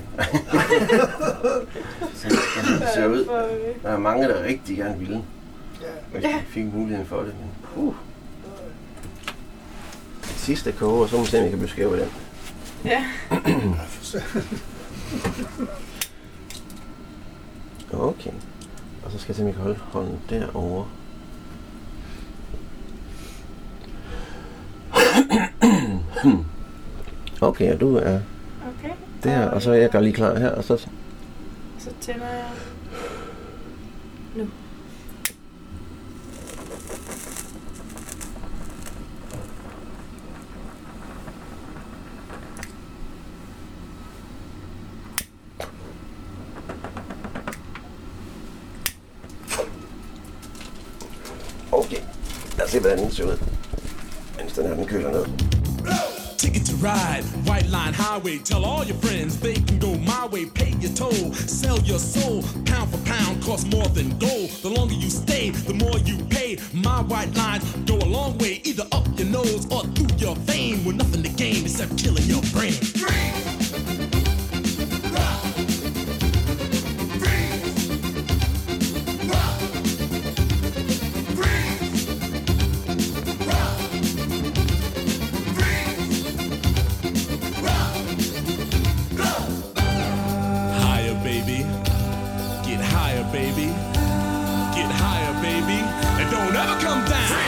Sådan, 2.15 2.37
det 2.81 2.89
ser 2.95 3.07
ud. 3.07 3.25
Der 3.83 3.89
er 3.89 3.99
mange, 3.99 4.29
der 4.29 4.45
rigtig 4.45 4.77
gerne 4.77 4.99
ville, 4.99 5.23
hvis 6.13 6.25
de 6.25 6.29
fik 6.49 6.65
muligheden 6.75 7.07
for 7.07 7.19
det. 7.19 7.35
Men, 7.41 7.51
puh. 7.75 7.95
Det 10.23 10.31
sidste 10.37 10.73
koge, 10.73 11.03
og 11.03 11.09
så 11.09 11.17
må 11.17 11.23
vi 11.23 11.29
se, 11.29 11.39
om 11.39 11.45
vi 11.45 11.51
kan 11.51 11.59
beskrive 11.59 12.01
den. 12.01 12.09
Ja. 12.85 13.05
Okay. 17.93 18.31
Og 19.05 19.11
så 19.13 19.19
skal 19.19 19.29
jeg 19.29 19.37
se, 19.37 19.43
om 19.43 19.47
jeg 19.47 19.55
kan 19.55 19.63
holde 19.63 19.79
hånden 19.93 20.21
derovre. 20.31 20.87
Okay, 27.41 27.75
og 27.75 27.81
du 27.81 27.97
er 27.97 28.21
Okay. 28.79 28.95
der, 29.25 29.49
og 29.49 29.63
så 29.63 29.71
er 29.71 29.75
jeg 29.75 29.91
gør 29.91 30.01
lige 30.01 30.13
klar 30.13 30.39
her, 30.39 30.49
og 30.51 30.65
så... 30.65 30.77
Så 31.79 31.91
tænder 32.01 32.27
jeg 32.27 32.51
nu. 34.37 34.49
Okay, 52.85 52.97
lad 52.97 53.07
os 53.07 53.15
se, 53.15 53.15
hvordan 53.15 53.15
den 53.15 53.15
ser 53.15 53.25
ud, 53.25 53.39
mens 54.39 54.53
den 54.53 54.67
her 54.67 54.75
den 54.75 54.87
køler 54.87 55.11
ned. 55.11 55.25
Take 56.39 56.57
it 56.57 56.67
to 56.67 56.77
ride. 56.77 57.25
White 57.49 57.69
line 57.71 57.95
highway, 57.95 58.39
tell 58.39 58.65
all 58.65 58.85
your 58.85 58.99
friends 59.05 59.39
they 59.41 59.55
can 59.55 59.79
go 59.79 59.91
my 60.13 60.25
way. 60.33 60.45
Pay 60.47 60.73
your 60.83 60.95
toll, 60.97 61.33
sell 61.61 61.79
your 61.91 62.01
soul. 62.15 62.43
Pound 62.67 62.89
for 62.93 63.01
pound, 63.13 63.35
costs 63.45 63.67
more 63.75 63.89
than 63.99 64.09
gold. 64.19 64.51
The 64.63 64.71
longer 64.79 64.95
you 64.95 65.11
stay, 65.11 65.51
the 65.51 65.75
more 65.75 65.99
you 66.09 66.17
pay. 66.37 66.59
My 66.73 67.01
white 67.11 67.33
lines 67.37 67.65
go 67.91 67.95
a 68.07 68.09
long 68.19 68.33
way, 68.39 68.61
either 68.65 68.87
up 68.91 69.07
your 69.19 69.29
nose 69.29 69.65
or 69.75 69.83
through 69.95 70.13
your 70.25 70.37
vein. 70.51 70.85
With 70.85 70.97
nothing 70.97 71.23
to 71.23 71.33
gain 71.43 71.61
except 71.65 71.93
killing 72.03 72.27
your 72.35 72.43
brain. 72.55 72.75
Higher, 92.99 93.25
baby. 93.39 93.69
Get 94.77 94.91
higher, 95.05 95.35
baby. 95.49 95.79
And 96.21 96.27
don't 96.35 96.55
ever 96.63 96.77
come 96.87 97.03
down. 97.15 97.39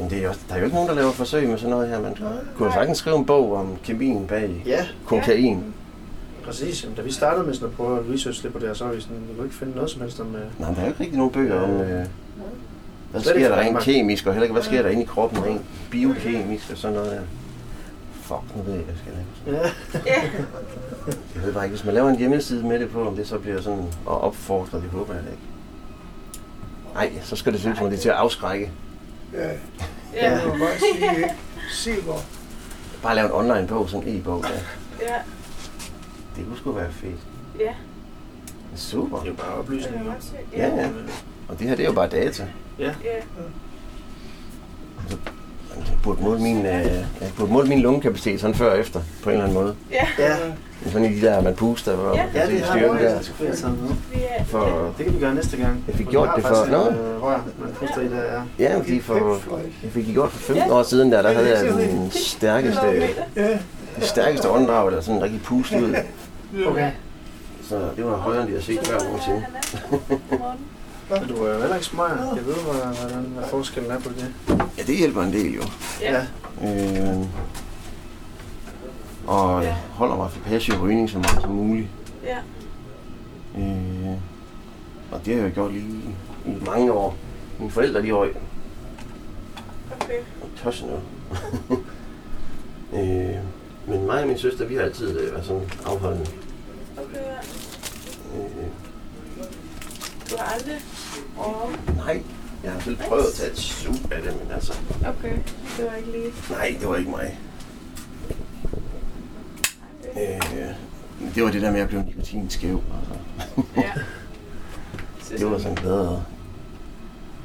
Men 0.00 0.10
det 0.10 0.24
er 0.24 0.28
også, 0.28 0.40
der 0.48 0.54
er 0.54 0.58
jo 0.58 0.64
ikke 0.64 0.74
nogen, 0.76 0.88
der 0.88 0.94
laver 0.94 1.12
forsøg 1.12 1.48
med 1.48 1.58
sådan 1.58 1.70
noget 1.70 1.88
her. 1.88 2.00
Man 2.00 2.14
kunne 2.56 2.66
jo 2.68 2.72
sagtens 2.72 2.98
skrive 2.98 3.16
en 3.16 3.24
bog 3.24 3.56
om 3.56 3.76
kemien 3.84 4.26
bag 4.26 4.62
Ja. 4.66 4.86
kokain. 5.06 5.64
Præcis. 6.44 6.82
Jamen, 6.82 6.96
da 6.96 7.02
vi 7.02 7.12
startede 7.12 7.46
med 7.46 7.54
sådan 7.54 7.68
at 7.68 7.74
prøve 7.74 7.98
at 7.98 8.04
research 8.14 8.42
lidt 8.42 8.52
på 8.52 8.58
det 8.60 8.68
her, 8.68 8.74
så 8.74 8.84
var 8.84 8.92
vi 8.92 9.00
sådan, 9.00 9.16
vi 9.28 9.34
kunne 9.34 9.46
ikke 9.46 9.56
finde 9.56 9.74
noget 9.74 9.90
som 9.90 10.00
helst 10.00 10.20
om... 10.20 10.26
Uh... 10.26 10.60
Nej, 10.60 10.70
der 10.70 10.76
er 10.76 10.82
jo 10.82 10.88
ikke 10.88 11.00
rigtig 11.00 11.18
nogen 11.18 11.32
bøger 11.32 11.60
om, 11.60 11.70
øh, 11.70 12.06
hvad 13.10 13.20
sker 13.20 13.48
der 13.48 13.60
rent 13.60 13.78
kemisk, 13.80 14.26
og 14.26 14.32
heller 14.32 14.44
ikke, 14.44 14.52
hvad 14.52 14.62
sker 14.62 14.82
der 14.82 14.88
inde 14.88 15.02
i 15.02 15.06
kroppen 15.06 15.44
rent 15.44 15.62
biokemisk 15.90 16.70
og 16.70 16.76
sådan 16.78 16.96
noget 16.96 17.10
der. 17.12 17.20
Fuck, 18.26 18.56
nu 18.56 18.62
ved 18.62 18.72
jeg 18.72 18.80
ikke, 18.80 18.92
hvad 18.92 19.14
jeg 19.14 19.24
skal 19.42 19.52
lave. 19.52 19.64
Ja. 20.06 20.22
Jeg 21.34 21.42
ved 21.42 21.52
bare 21.52 21.64
ikke, 21.64 21.76
hvis 21.76 21.84
man 21.84 21.94
laver 21.94 22.08
en 22.08 22.18
hjemmeside 22.18 22.66
med 22.66 22.78
det 22.80 22.90
på, 22.90 23.08
om 23.08 23.16
det 23.16 23.28
så 23.28 23.38
bliver 23.38 23.60
sådan 23.60 23.84
og 24.06 24.20
opfordret, 24.20 24.82
det 24.82 24.90
håber 24.90 25.14
jeg 25.14 25.22
da 25.24 25.30
ikke. 25.30 25.42
Nej, 26.94 27.12
så 27.22 27.36
skal 27.36 27.52
det 27.52 27.60
se 27.60 27.70
ud 27.70 27.76
som 27.76 27.90
det 27.90 27.96
er 27.96 28.00
til 28.00 28.08
at 28.08 28.14
afskrække. 28.14 28.70
Ja. 29.32 29.50
Ja. 30.14 30.46
Må 30.46 30.50
bare 30.50 30.78
sige, 30.78 31.16
ikke? 31.16 31.30
Silver. 31.70 32.14
Bare 33.02 33.14
lave 33.14 33.26
en 33.26 33.32
online 33.32 33.68
bog, 33.68 33.88
sådan 33.90 34.08
en 34.08 34.20
e-bog. 34.20 34.44
Ja. 34.44 35.06
Ja. 35.06 35.18
Det 36.36 36.46
kunne 36.46 36.58
sgu 36.58 36.72
være 36.72 36.92
fedt. 36.92 37.20
Ja. 37.60 37.74
Super. 38.76 39.16
Det 39.18 39.26
er 39.26 39.30
jo 39.30 39.36
bare 39.36 39.54
oplysning. 39.54 40.04
jo. 40.06 40.12
Ja, 40.52 40.68
ja. 40.76 40.88
Og 41.48 41.58
det 41.58 41.68
her, 41.68 41.76
det 41.76 41.82
er 41.82 41.88
jo 41.88 41.94
bare 41.94 42.08
data. 42.08 42.48
Ja. 42.78 42.94
Ja. 43.04 43.20
Burde 46.02 46.22
måle 46.22 46.40
min, 46.42 46.66
øh, 46.66 46.84
jeg 46.84 47.04
burde 47.38 47.52
måle 47.52 47.68
min 47.68 47.80
lungekapacitet 47.80 48.40
sådan 48.40 48.54
før 48.56 48.70
og 48.70 48.78
efter, 48.78 49.00
på 49.22 49.28
en 49.30 49.32
eller 49.32 49.44
anden 49.44 49.62
måde. 49.62 49.74
Ja. 49.92 50.06
Ja. 50.18 50.36
Sådan 50.90 51.12
i 51.12 51.20
de 51.20 51.26
der, 51.26 51.40
man 51.42 51.54
puster, 51.54 51.96
hvor 51.96 52.14
Ja. 52.16 52.24
Ja, 52.34 52.46
det 52.46 52.60
har 52.60 52.76
styrken 52.76 52.98
der. 52.98 53.20
taget 53.40 53.62
med. 53.82 53.88
Vi 54.12 54.20
er, 54.38 54.44
For, 54.44 54.92
Det 54.98 55.04
kan 55.06 55.14
vi 55.14 55.20
gøre 55.20 55.34
næste 55.34 55.56
gang. 55.56 55.84
Jeg 55.88 55.94
fik 55.96 56.06
gjort 56.06 56.28
har 56.28 56.34
det 56.36 56.44
for- 56.44 56.66
Nå. 56.70 56.76
øh, 56.90 57.22
rør, 57.22 57.44
man 57.58 57.72
puster 57.74 58.00
i 58.00 58.08
der, 58.08 58.22
ja. 58.58 58.64
ja, 58.72 58.78
fordi 58.78 59.00
for, 59.00 59.14
jeg 59.82 59.92
fik 59.92 60.04
det 60.06 60.14
gjort 60.14 60.30
for 60.30 60.38
15 60.38 60.70
år 60.70 60.82
siden, 60.82 61.12
der, 61.12 61.22
der 61.22 61.32
havde 61.32 61.58
jeg 61.58 61.72
den 61.90 62.10
stærkeste, 62.10 62.86
Ja. 63.36 63.48
det 63.96 64.04
stærkeste 64.04 64.50
åndedrag, 64.50 64.92
der 64.92 65.00
sådan 65.00 65.22
rigtig 65.22 65.40
pustet 65.42 65.82
ud. 65.82 65.94
Okay. 66.66 66.90
Så 67.68 67.80
det 67.96 68.04
var 68.04 68.16
højere, 68.16 68.42
end 68.42 68.50
det 68.50 68.54
jeg 68.68 68.76
har 68.76 68.82
set 68.82 68.88
før 68.88 68.98
nogensinde. 69.08 69.44
Men 71.10 71.28
du 71.28 71.44
er 71.44 71.54
jo 71.54 71.60
heller 71.60 71.74
ikke 71.74 71.86
smøger. 71.86 72.34
Jeg 72.34 72.46
ved, 72.46 72.54
hvad, 72.54 72.96
hvordan, 73.00 73.24
hvad 73.24 73.48
forskellen 73.48 73.90
er 73.90 74.00
på 74.00 74.08
det. 74.08 74.34
Ja, 74.78 74.82
det 74.82 74.96
hjælper 74.96 75.22
en 75.22 75.32
del 75.32 75.54
jo. 75.54 75.62
Ja. 76.00 76.26
Øh, 76.62 77.26
og 79.26 79.64
jeg 79.64 79.76
holder 79.92 80.16
mig 80.16 80.30
for 80.30 80.40
passiv 80.40 80.74
rygning 80.74 81.10
så 81.10 81.18
meget 81.18 81.42
som 81.42 81.50
muligt. 81.50 81.88
Ja. 82.24 82.38
Øh, 83.58 84.16
og 85.12 85.26
det 85.26 85.36
har 85.36 85.42
jeg 85.42 85.52
gjort 85.52 85.72
lige 85.72 85.86
i 86.46 86.50
mange 86.66 86.92
år. 86.92 87.16
Mine 87.58 87.70
forældre, 87.70 88.02
de 88.02 88.12
røg. 88.12 88.36
Okay. 90.00 90.20
Tosset 90.56 90.88
nu. 90.88 90.96
øh, 92.98 93.36
men 93.86 94.06
mig 94.06 94.22
og 94.22 94.28
min 94.28 94.38
søster, 94.38 94.66
vi 94.66 94.74
har 94.74 94.82
altid 94.82 95.20
øh, 95.20 95.32
været 95.32 95.46
sådan 95.46 95.70
afholdende. 95.86 96.26
Okay, 96.96 97.16
ja. 97.16 98.38
Øh, 98.38 98.66
Du 100.30 100.36
har 100.38 100.54
aldrig... 100.54 100.76
Åh, 101.38 101.96
nej, 101.96 102.22
jeg 102.64 102.72
har 102.72 102.80
selv 102.80 102.96
prøvet 102.96 103.24
at 103.24 103.32
tage 103.34 103.50
et 103.50 103.58
sup 103.58 104.12
af 104.12 104.22
det, 104.22 104.36
men 104.42 104.52
altså, 104.52 104.72
okay. 105.06 105.36
Det 105.76 105.86
var 105.86 105.94
ikke 105.94 106.12
lige... 106.12 106.32
nej, 106.50 106.76
det 106.80 106.88
var 106.88 106.96
ikke 106.96 107.10
mig. 107.10 107.38
Øh, 110.16 110.74
men 111.20 111.32
det 111.34 111.42
var 111.42 111.50
det 111.50 111.62
der 111.62 111.70
med 111.72 111.80
at 111.80 111.88
blive 111.88 112.02
nikotinskæv. 112.04 112.82
Altså. 112.98 113.62
Ja. 113.76 113.92
det 115.38 115.50
var 115.50 115.58
sådan 115.58 115.74
bedre. 115.74 116.24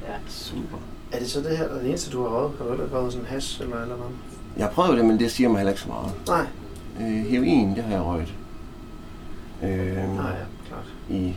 Ja. 0.07 0.13
Super. 0.27 0.77
Er 1.11 1.19
det 1.19 1.29
så 1.31 1.39
det 1.39 1.57
her, 1.57 1.67
der 1.67 1.75
er 1.75 1.79
det 1.79 1.89
eneste, 1.89 2.11
du 2.11 2.21
har 2.23 2.29
røget? 2.29 2.51
Har 2.57 2.65
du 2.65 2.83
ikke 2.83 2.95
røget 2.95 3.13
sådan 3.13 3.27
hash 3.27 3.61
eller 3.61 3.81
eller 3.81 3.97
noget? 3.97 4.13
Jeg 4.57 4.65
har 4.65 4.71
prøvet 4.71 4.97
det, 4.97 5.05
men 5.05 5.19
det 5.19 5.31
siger 5.31 5.49
mig 5.49 5.57
heller 5.57 5.71
ikke 5.71 5.81
så 5.81 5.87
meget. 5.87 6.13
Nej. 6.27 6.45
Øh, 6.99 7.25
heroin, 7.25 7.75
det 7.75 7.83
har 7.83 7.91
jeg 7.91 8.01
røget. 8.01 8.33
Øh, 9.63 9.69
Nej, 10.15 10.29
ja, 10.29 10.45
klart. 10.67 10.85
I 11.09 11.35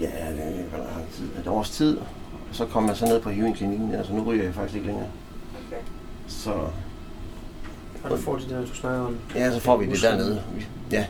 ja, 0.00 0.06
det 0.06 0.60
er 0.60 0.64
hvor 0.68 0.78
lang 0.78 1.06
tid, 1.20 1.40
et 1.40 1.46
års 1.48 1.70
tid. 1.70 1.96
Og 1.98 2.06
så 2.52 2.66
kom 2.66 2.88
jeg 2.88 2.96
så 2.96 3.04
ned 3.06 3.20
på 3.20 3.30
heroinklinikken, 3.30 3.94
altså 3.94 4.12
nu 4.12 4.22
ryger 4.24 4.44
jeg 4.44 4.54
faktisk 4.54 4.74
ikke 4.74 4.86
længere. 4.86 5.06
Okay. 5.66 5.82
Så 6.26 6.52
Og 8.04 8.10
du 8.10 8.16
får 8.16 8.36
de 8.36 8.54
der, 8.54 8.60
du 8.60 8.74
snakker 8.74 9.00
om. 9.00 9.16
ja, 9.34 9.52
så 9.52 9.60
får 9.60 9.76
vi 9.76 9.86
det 9.86 10.02
dernede. 10.02 10.42
Ja. 10.92 11.06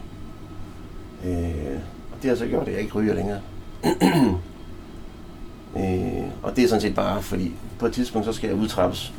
Øh, 1.24 1.78
og 2.12 2.22
det 2.22 2.30
har 2.30 2.36
så 2.36 2.46
gjort, 2.46 2.68
at 2.68 2.72
jeg 2.72 2.82
ikke 2.82 2.94
ryger 2.94 3.14
længere. 3.14 3.40
øh, 5.76 6.24
og 6.42 6.56
det 6.56 6.64
er 6.64 6.68
sådan 6.68 6.80
set 6.80 6.94
bare, 6.94 7.22
fordi 7.22 7.52
på 7.78 7.86
et 7.86 7.92
tidspunkt, 7.92 8.26
så 8.26 8.32
skal 8.32 8.48
jeg 8.48 8.58
udtrappes 8.58 9.12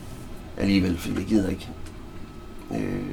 alligevel, 0.58 0.98
fordi 0.98 1.16
jeg 1.16 1.26
gider 1.26 1.50
ikke. 1.50 1.70
Øh, 2.72 3.06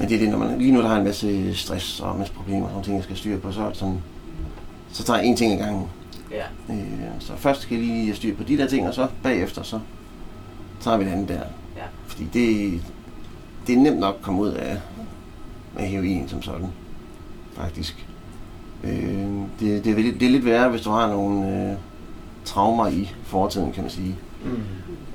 men 0.00 0.08
det 0.08 0.14
er 0.14 0.18
det, 0.18 0.28
når 0.28 0.38
man 0.38 0.58
lige 0.58 0.72
nu 0.72 0.80
der 0.80 0.88
har 0.88 0.96
en 0.96 1.04
masse 1.04 1.54
stress 1.54 2.00
og 2.00 2.12
en 2.12 2.18
masse 2.18 2.34
problemer, 2.34 2.66
og 2.66 2.70
nogle 2.70 2.84
ting, 2.84 2.96
jeg 2.96 3.04
skal 3.04 3.16
styre 3.16 3.38
på, 3.38 3.52
så 3.52 3.68
det 3.68 3.76
sådan, 3.76 3.98
så 4.92 5.04
tager 5.04 5.18
jeg 5.18 5.26
en 5.26 5.36
ting 5.36 5.52
ad 5.52 5.58
gangen. 5.58 5.88
Ja. 6.32 6.74
Øh, 6.74 6.80
så 7.18 7.36
først 7.36 7.60
skal 7.60 7.76
jeg 7.78 7.86
lige 7.86 8.04
have 8.04 8.16
styr 8.16 8.36
på 8.36 8.42
de 8.42 8.56
der 8.58 8.66
ting, 8.68 8.88
og 8.88 8.94
så 8.94 9.08
bagefter, 9.22 9.62
så 9.62 9.80
tager 10.80 10.96
vi 10.96 11.04
det 11.04 11.10
andet 11.10 11.28
der. 11.28 11.40
Ja. 11.76 11.82
Fordi 12.06 12.24
det, 12.24 12.80
det 13.66 13.74
er 13.74 13.78
nemt 13.80 13.98
nok 13.98 14.14
at 14.14 14.22
komme 14.22 14.40
ud 14.40 14.48
af 14.48 14.78
med 15.74 15.82
heroin 15.82 16.28
som 16.28 16.42
sådan, 16.42 16.68
faktisk. 17.52 18.06
Øh, 18.84 18.92
det, 19.60 19.84
det, 19.84 19.86
er, 19.86 19.96
lidt- 19.96 20.20
det 20.20 20.26
er 20.26 20.30
lidt 20.30 20.44
værre, 20.44 20.68
hvis 20.68 20.80
du 20.82 20.90
har 20.90 21.08
nogle 21.08 21.70
øh, 21.70 21.76
traumer 22.44 22.86
i 22.88 23.10
fortiden, 23.24 23.72
kan 23.72 23.82
man 23.82 23.90
sige. 23.90 24.16
Mm. 24.44 24.50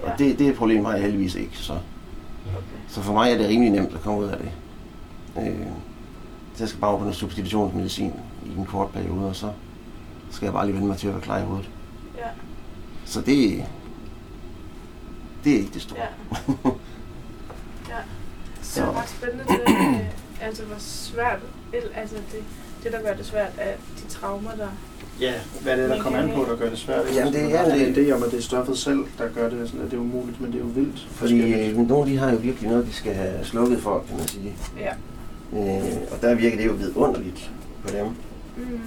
Og 0.04 0.12
det, 0.20 0.40
det 0.40 0.56
problem 0.56 0.86
har 0.86 0.92
jeg 0.94 1.02
heldigvis 1.02 1.36
ikke, 1.36 1.58
så. 1.58 1.74
Så 2.88 3.02
for 3.02 3.14
mig 3.14 3.32
er 3.32 3.38
det 3.38 3.48
rimelig 3.50 3.72
nemt 3.72 3.94
at 3.94 4.02
komme 4.02 4.20
ud 4.20 4.26
af 4.26 4.38
det. 4.38 4.50
Øh, 5.48 5.66
så 6.54 6.64
jeg 6.64 6.68
skal 6.70 6.82
bare 6.82 6.90
over 6.90 6.98
på 7.00 7.04
noget 7.04 7.16
substitutionsmedicin 7.16 8.14
i 8.46 8.60
en 8.60 8.66
kort 8.66 8.90
periode, 8.90 9.28
og 9.30 9.36
så 9.36 9.48
skal 10.31 10.46
jeg 10.46 10.53
bare 10.53 10.65
lige 10.65 10.75
vende 10.75 10.88
mig 10.88 10.98
til 10.98 11.07
at 11.07 11.13
være 11.13 11.22
klar 11.24 11.38
i 11.39 11.41
hovedet. 11.43 11.69
Ja. 12.17 12.27
Så 13.05 13.22
det, 13.22 13.63
det 15.43 15.53
er 15.53 15.57
ikke 15.57 15.74
det 15.74 15.81
store. 15.81 16.00
Ja. 16.00 16.05
ja. 17.93 17.98
Det 18.60 18.65
Så. 18.65 18.84
er 18.84 19.01
ret 19.01 19.10
spændende 19.10 19.43
det 19.48 20.05
altså 20.41 20.63
hvor 20.63 20.75
svært, 20.79 21.39
altså 21.96 22.15
det, 22.15 22.43
det 22.84 22.91
der 22.91 23.01
gør 23.01 23.13
det 23.13 23.25
svært, 23.25 23.51
er 23.57 23.72
de 24.03 24.10
traumer, 24.10 24.51
der... 24.51 24.67
Ja, 25.22 25.34
hvad 25.62 25.74
er 25.74 25.81
det, 25.81 25.89
der 25.89 26.01
kommer 26.01 26.19
an 26.19 26.29
på, 26.36 26.46
der 26.50 26.55
gør 26.55 26.69
det 26.69 26.77
svært? 26.79 27.05
Jamen, 27.15 27.34
det 27.34 27.55
er- 27.55 27.75
det- 27.75 27.98
en 27.98 28.07
idé 28.07 28.12
om, 28.12 28.24
at 28.24 28.31
det 28.31 28.38
er 28.38 28.41
stoffet 28.41 28.77
selv, 28.77 29.00
der 29.17 29.27
gør 29.29 29.50
det 29.50 29.67
sådan, 29.69 29.86
at 29.86 29.91
det 29.91 29.98
er 29.98 30.01
umuligt, 30.01 30.41
men 30.41 30.51
det 30.51 30.57
er 30.60 30.63
jo 30.63 30.69
vildt. 30.69 31.07
Fordi 31.12 31.53
øh, 31.69 31.77
nogle 31.77 32.12
de 32.12 32.17
har 32.17 32.31
jo 32.31 32.38
virkelig 32.38 32.69
noget, 32.69 32.86
de 32.86 32.93
skal 32.93 33.13
have 33.13 33.46
slukket 33.46 33.81
for, 33.81 34.03
kan 34.10 34.17
man 34.17 34.27
sige. 34.27 34.53
Ja. 34.79 34.91
Øh, 35.53 35.98
og 36.12 36.22
der 36.22 36.36
virker 36.36 36.57
det 36.57 36.65
jo 36.65 36.72
vidunderligt 36.74 37.51
på 37.84 37.89
dem. 37.93 38.05
Mm. 38.57 38.79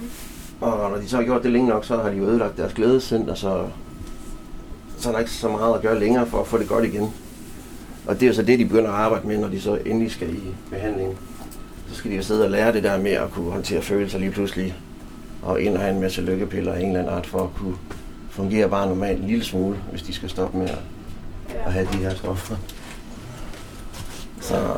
Og 0.61 0.91
når 0.91 0.97
de 0.97 1.09
så 1.09 1.15
har 1.15 1.23
gjort 1.23 1.43
det 1.43 1.51
længe 1.51 1.69
nok, 1.69 1.85
så 1.85 1.97
har 1.97 2.09
de 2.09 2.17
jo 2.17 2.23
ødelagt 2.23 2.57
deres 2.57 2.73
glædescenter, 2.73 3.33
så, 3.35 3.67
så 4.97 5.09
er 5.09 5.13
der 5.13 5.19
ikke 5.19 5.31
så 5.31 5.49
meget 5.49 5.75
at 5.75 5.81
gøre 5.81 5.99
længere 5.99 6.27
for 6.27 6.41
at 6.41 6.47
få 6.47 6.57
det 6.57 6.67
godt 6.67 6.85
igen. 6.85 7.13
Og 8.07 8.15
det 8.15 8.23
er 8.23 8.27
jo 8.27 8.33
så 8.33 8.43
det, 8.43 8.59
de 8.59 8.65
begynder 8.65 8.89
at 8.89 8.95
arbejde 8.95 9.27
med, 9.27 9.37
når 9.37 9.47
de 9.47 9.61
så 9.61 9.79
endelig 9.85 10.11
skal 10.11 10.29
i 10.29 10.41
behandling. 10.69 11.17
Så 11.89 11.95
skal 11.95 12.11
de 12.11 12.15
jo 12.15 12.23
sidde 12.23 12.45
og 12.45 12.51
lære 12.51 12.73
det 12.73 12.83
der 12.83 12.97
med 12.97 13.11
at 13.11 13.31
kunne 13.31 13.51
håndtere 13.51 13.81
følelser 13.81 14.19
lige 14.19 14.31
pludselig. 14.31 14.75
Og 15.41 15.61
ind 15.61 15.73
og 15.73 15.81
have 15.81 15.93
en 15.95 16.01
masse 16.01 16.21
lykkepiller 16.21 16.73
af 16.73 16.79
en 16.79 16.87
eller 16.87 16.99
anden 16.99 17.13
art 17.13 17.27
for 17.27 17.43
at 17.43 17.49
kunne 17.55 17.75
fungere 18.29 18.69
bare 18.69 18.87
normalt 18.87 19.19
en 19.21 19.27
lille 19.27 19.43
smule, 19.43 19.77
hvis 19.89 20.01
de 20.01 20.13
skal 20.13 20.29
stoppe 20.29 20.57
med 20.57 20.69
at, 20.69 20.79
at 21.65 21.73
have 21.73 21.87
de 21.93 21.97
her 21.97 22.15
stoffer. 22.15 22.55
Så, 24.41 24.73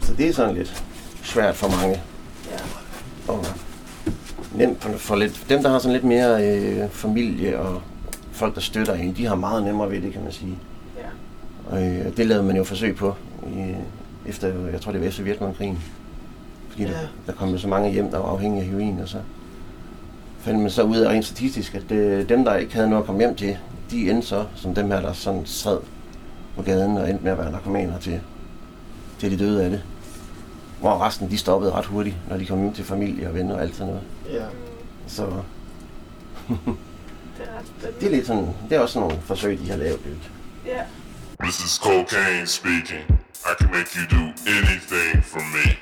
så 0.00 0.14
det 0.14 0.28
er 0.28 0.32
sådan 0.32 0.54
lidt 0.54 0.84
svært 1.22 1.56
for 1.56 1.68
mange. 1.68 2.00
Og 3.28 3.46
nemt 4.54 4.82
for, 4.82 4.92
for 4.98 5.16
lidt, 5.16 5.46
dem, 5.48 5.62
der 5.62 5.70
har 5.70 5.78
sådan 5.78 5.92
lidt 5.92 6.04
mere 6.04 6.46
øh, 6.46 6.88
familie 6.90 7.58
og 7.58 7.82
folk, 8.32 8.54
der 8.54 8.60
støtter 8.60 8.94
en, 8.94 9.14
de 9.16 9.26
har 9.26 9.34
meget 9.34 9.64
nemmere 9.64 9.90
ved 9.90 10.02
det, 10.02 10.12
kan 10.12 10.22
man 10.22 10.32
sige. 10.32 10.58
Ja. 10.98 11.76
Og 11.76 11.86
øh, 11.86 12.16
det 12.16 12.26
lavede 12.26 12.44
man 12.44 12.56
jo 12.56 12.64
forsøg 12.64 12.96
på, 12.96 13.14
i, 13.46 13.74
efter, 14.26 14.68
jeg 14.72 14.80
tror 14.80 14.92
det 14.92 15.00
var 15.00 15.06
efter 15.06 15.22
Vietnamkrigen. 15.22 15.78
Fordi 16.68 16.82
ja. 16.82 16.90
der, 16.90 16.96
der 17.26 17.32
kom 17.32 17.48
jo 17.48 17.58
så 17.58 17.68
mange 17.68 17.90
hjem, 17.90 18.10
der 18.10 18.18
var 18.18 18.28
afhængige 18.28 18.62
af 18.62 18.68
heroin, 18.68 19.00
og 19.00 19.08
så 19.08 19.18
fandt 20.40 20.60
man 20.60 20.70
så 20.70 20.82
ud 20.82 20.96
af 20.96 21.10
rent 21.10 21.24
statistisk, 21.24 21.74
at 21.74 21.92
øh, 21.92 22.28
dem, 22.28 22.44
der 22.44 22.56
ikke 22.56 22.74
havde 22.74 22.88
noget 22.88 23.02
at 23.02 23.06
komme 23.06 23.20
hjem 23.20 23.34
til, 23.34 23.56
de 23.90 24.10
endte 24.10 24.28
så 24.28 24.44
som 24.54 24.74
dem 24.74 24.90
her, 24.90 25.00
der 25.00 25.12
sådan 25.12 25.42
sad 25.44 25.78
på 26.56 26.62
gaden 26.62 26.96
og 26.96 27.10
endte 27.10 27.24
med 27.24 27.32
at 27.32 27.38
være 27.38 27.52
narkomaner 27.52 27.98
til, 27.98 28.20
til 29.18 29.30
de 29.30 29.44
døde 29.44 29.64
af 29.64 29.70
det. 29.70 29.82
Hvor 30.82 30.98
resten, 30.98 31.30
de 31.30 31.38
stoppede 31.38 31.72
ret 31.72 31.86
hurtigt, 31.86 32.16
når 32.28 32.36
de 32.36 32.46
kom 32.46 32.60
hjem 32.60 32.72
til 32.72 32.84
familie 32.84 33.28
og 33.28 33.34
venner 33.34 33.54
og 33.54 33.62
alt 33.62 33.76
sådan 33.76 33.86
noget. 33.86 34.02
Ja. 34.30 34.44
Så 35.06 35.26
Det 37.38 37.46
er 37.84 37.90
det 38.00 38.06
er 38.06 38.10
lidt 38.10 38.26
sådan, 38.26 38.48
det 38.68 38.76
er 38.76 38.80
også 38.80 38.92
sådan 38.92 39.08
nogle 39.08 39.22
forsøg, 39.22 39.58
de 39.58 39.70
har 39.70 39.76
lavet 39.76 40.00
lidt. 40.04 40.30
Ja. 40.66 40.82
This 41.42 41.64
is 41.64 41.74
cocaine 41.74 42.46
speaking. 42.46 43.04
I 43.50 43.52
can 43.58 43.70
make 43.70 43.88
you 43.96 44.18
do 44.18 44.22
anything 44.46 45.24
for 45.24 45.40
me. 45.54 45.76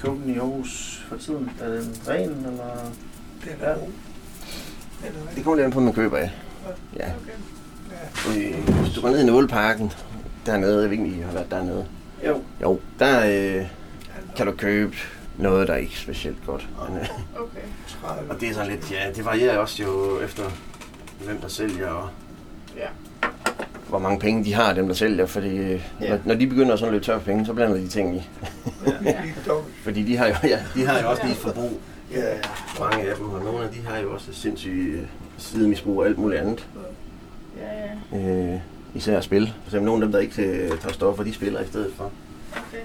Det 0.00 0.08
coken 0.08 0.34
i 0.34 0.38
Aarhus 0.38 1.04
for 1.08 1.16
tiden? 1.16 1.50
Er 1.60 1.68
den 1.68 1.96
ren, 2.08 2.30
eller? 2.30 2.92
Den 3.44 3.52
er 3.60 3.74
god. 3.74 3.88
Det 5.34 5.44
kommer 5.44 5.56
lidt 5.56 5.64
an 5.64 5.70
på, 5.72 5.78
hvad 5.78 5.84
man 5.84 5.94
køber 5.94 6.16
af. 6.16 6.30
Ja. 6.96 7.10
Øh, 8.28 8.68
Hvis 8.82 8.94
du 8.94 9.00
går 9.00 9.10
ned 9.10 9.20
i 9.22 9.26
Nåleparken, 9.26 9.92
dernede, 10.46 10.82
jeg 10.82 10.90
ved 10.90 10.98
ikke, 10.98 11.04
om 11.14 11.18
I 11.20 11.22
har 11.22 11.32
været 11.32 11.50
dernede. 11.50 11.86
Jo. 12.26 12.42
Jo, 12.62 12.80
der 12.98 13.26
øh, 13.60 13.66
kan 14.36 14.46
du 14.46 14.52
købe 14.52 14.96
noget, 15.38 15.68
der 15.68 15.74
er 15.74 15.78
ikke 15.78 15.98
specielt 15.98 16.36
godt. 16.46 16.68
Men, 16.88 16.98
øh, 16.98 17.08
Okay. 17.36 17.60
og 18.30 18.40
det 18.40 18.48
er 18.48 18.54
sådan 18.54 18.70
lidt, 18.70 18.92
ja, 18.92 19.10
det 19.16 19.24
varierer 19.24 19.58
også 19.58 19.82
jo 19.82 20.20
efter, 20.20 20.42
hvem 21.24 21.38
der 21.38 21.48
sælger, 21.48 21.88
og 21.88 22.08
Ja. 22.76 22.86
Hvor 23.90 23.98
mange 23.98 24.18
penge 24.18 24.44
de 24.44 24.54
har, 24.54 24.72
dem 24.72 24.86
der 24.86 24.94
sælger. 24.94 25.26
Fordi 25.26 25.56
øh, 25.56 25.80
Ja. 26.00 26.08
når, 26.10 26.18
når 26.24 26.34
de 26.34 26.46
begynder 26.46 26.76
sådan 26.76 26.88
at 26.88 26.92
løbe 26.92 27.04
tør 27.04 27.18
for 27.18 27.24
penge, 27.24 27.46
så 27.46 27.52
blander 27.52 27.76
de 27.76 27.88
ting 27.88 28.16
i. 28.16 28.28
fordi 29.84 30.02
de 30.02 30.16
har 30.16 30.26
jo, 30.26 30.34
ja, 30.44 30.58
de 30.74 30.86
har 30.86 31.00
jo 31.02 31.10
også 31.10 31.22
lige 31.24 31.34
forbrug. 31.36 31.80
Ja, 32.12 32.18
ja. 32.20 32.34
Mange 32.80 33.10
af 33.10 33.16
dem, 33.16 33.30
og 33.30 33.44
nogle 33.44 33.64
af 33.64 33.70
de 33.70 33.78
har 33.88 33.98
jo 33.98 34.12
også 34.12 34.26
sindssyge 34.32 34.98
øh, 35.00 35.06
sidemisbrug 35.38 35.98
og 35.98 36.06
alt 36.06 36.18
muligt 36.18 36.40
andet. 36.40 36.66
Ja, 38.12 38.18
ja. 38.18 38.52
Øh, 38.54 38.60
især 38.94 39.20
spil. 39.20 39.46
For 39.46 39.68
eksempel 39.68 39.86
nogle 39.86 40.02
af 40.02 40.06
dem, 40.06 40.12
der 40.12 40.18
ikke 40.18 40.42
øh, 40.42 40.68
tager 40.80 40.92
stoffer, 40.92 41.24
de 41.24 41.34
spiller 41.34 41.60
i 41.60 41.66
stedet 41.66 41.90
for. 41.96 42.10
Okay. 42.52 42.82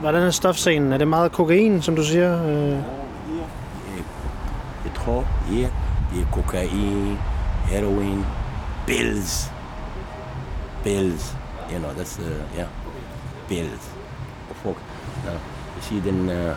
Hvordan 0.00 0.22
er 0.22 0.30
stofscenen? 0.30 0.92
Er 0.92 0.98
det 0.98 1.08
meget 1.08 1.32
kokain, 1.32 1.82
som 1.82 1.96
du 1.96 2.04
siger? 2.04 2.46
Øh, 2.48 2.70
Jeg 4.84 4.92
tror, 4.94 5.26
ja, 5.52 5.68
det 6.14 6.22
er 6.22 6.26
kokain, 6.32 7.16
heroin, 7.70 8.24
pills. 8.86 9.50
Pills. 10.86 11.34
You 11.68 11.80
know, 11.80 11.92
that's, 11.94 12.20
uh, 12.20 12.46
yeah, 12.54 12.68
pills. 13.48 13.88
Fuck. 14.62 14.76
Uh, 15.26 15.36
you 15.74 15.82
see 15.82 15.98
then 15.98 16.30
uh, 16.30 16.56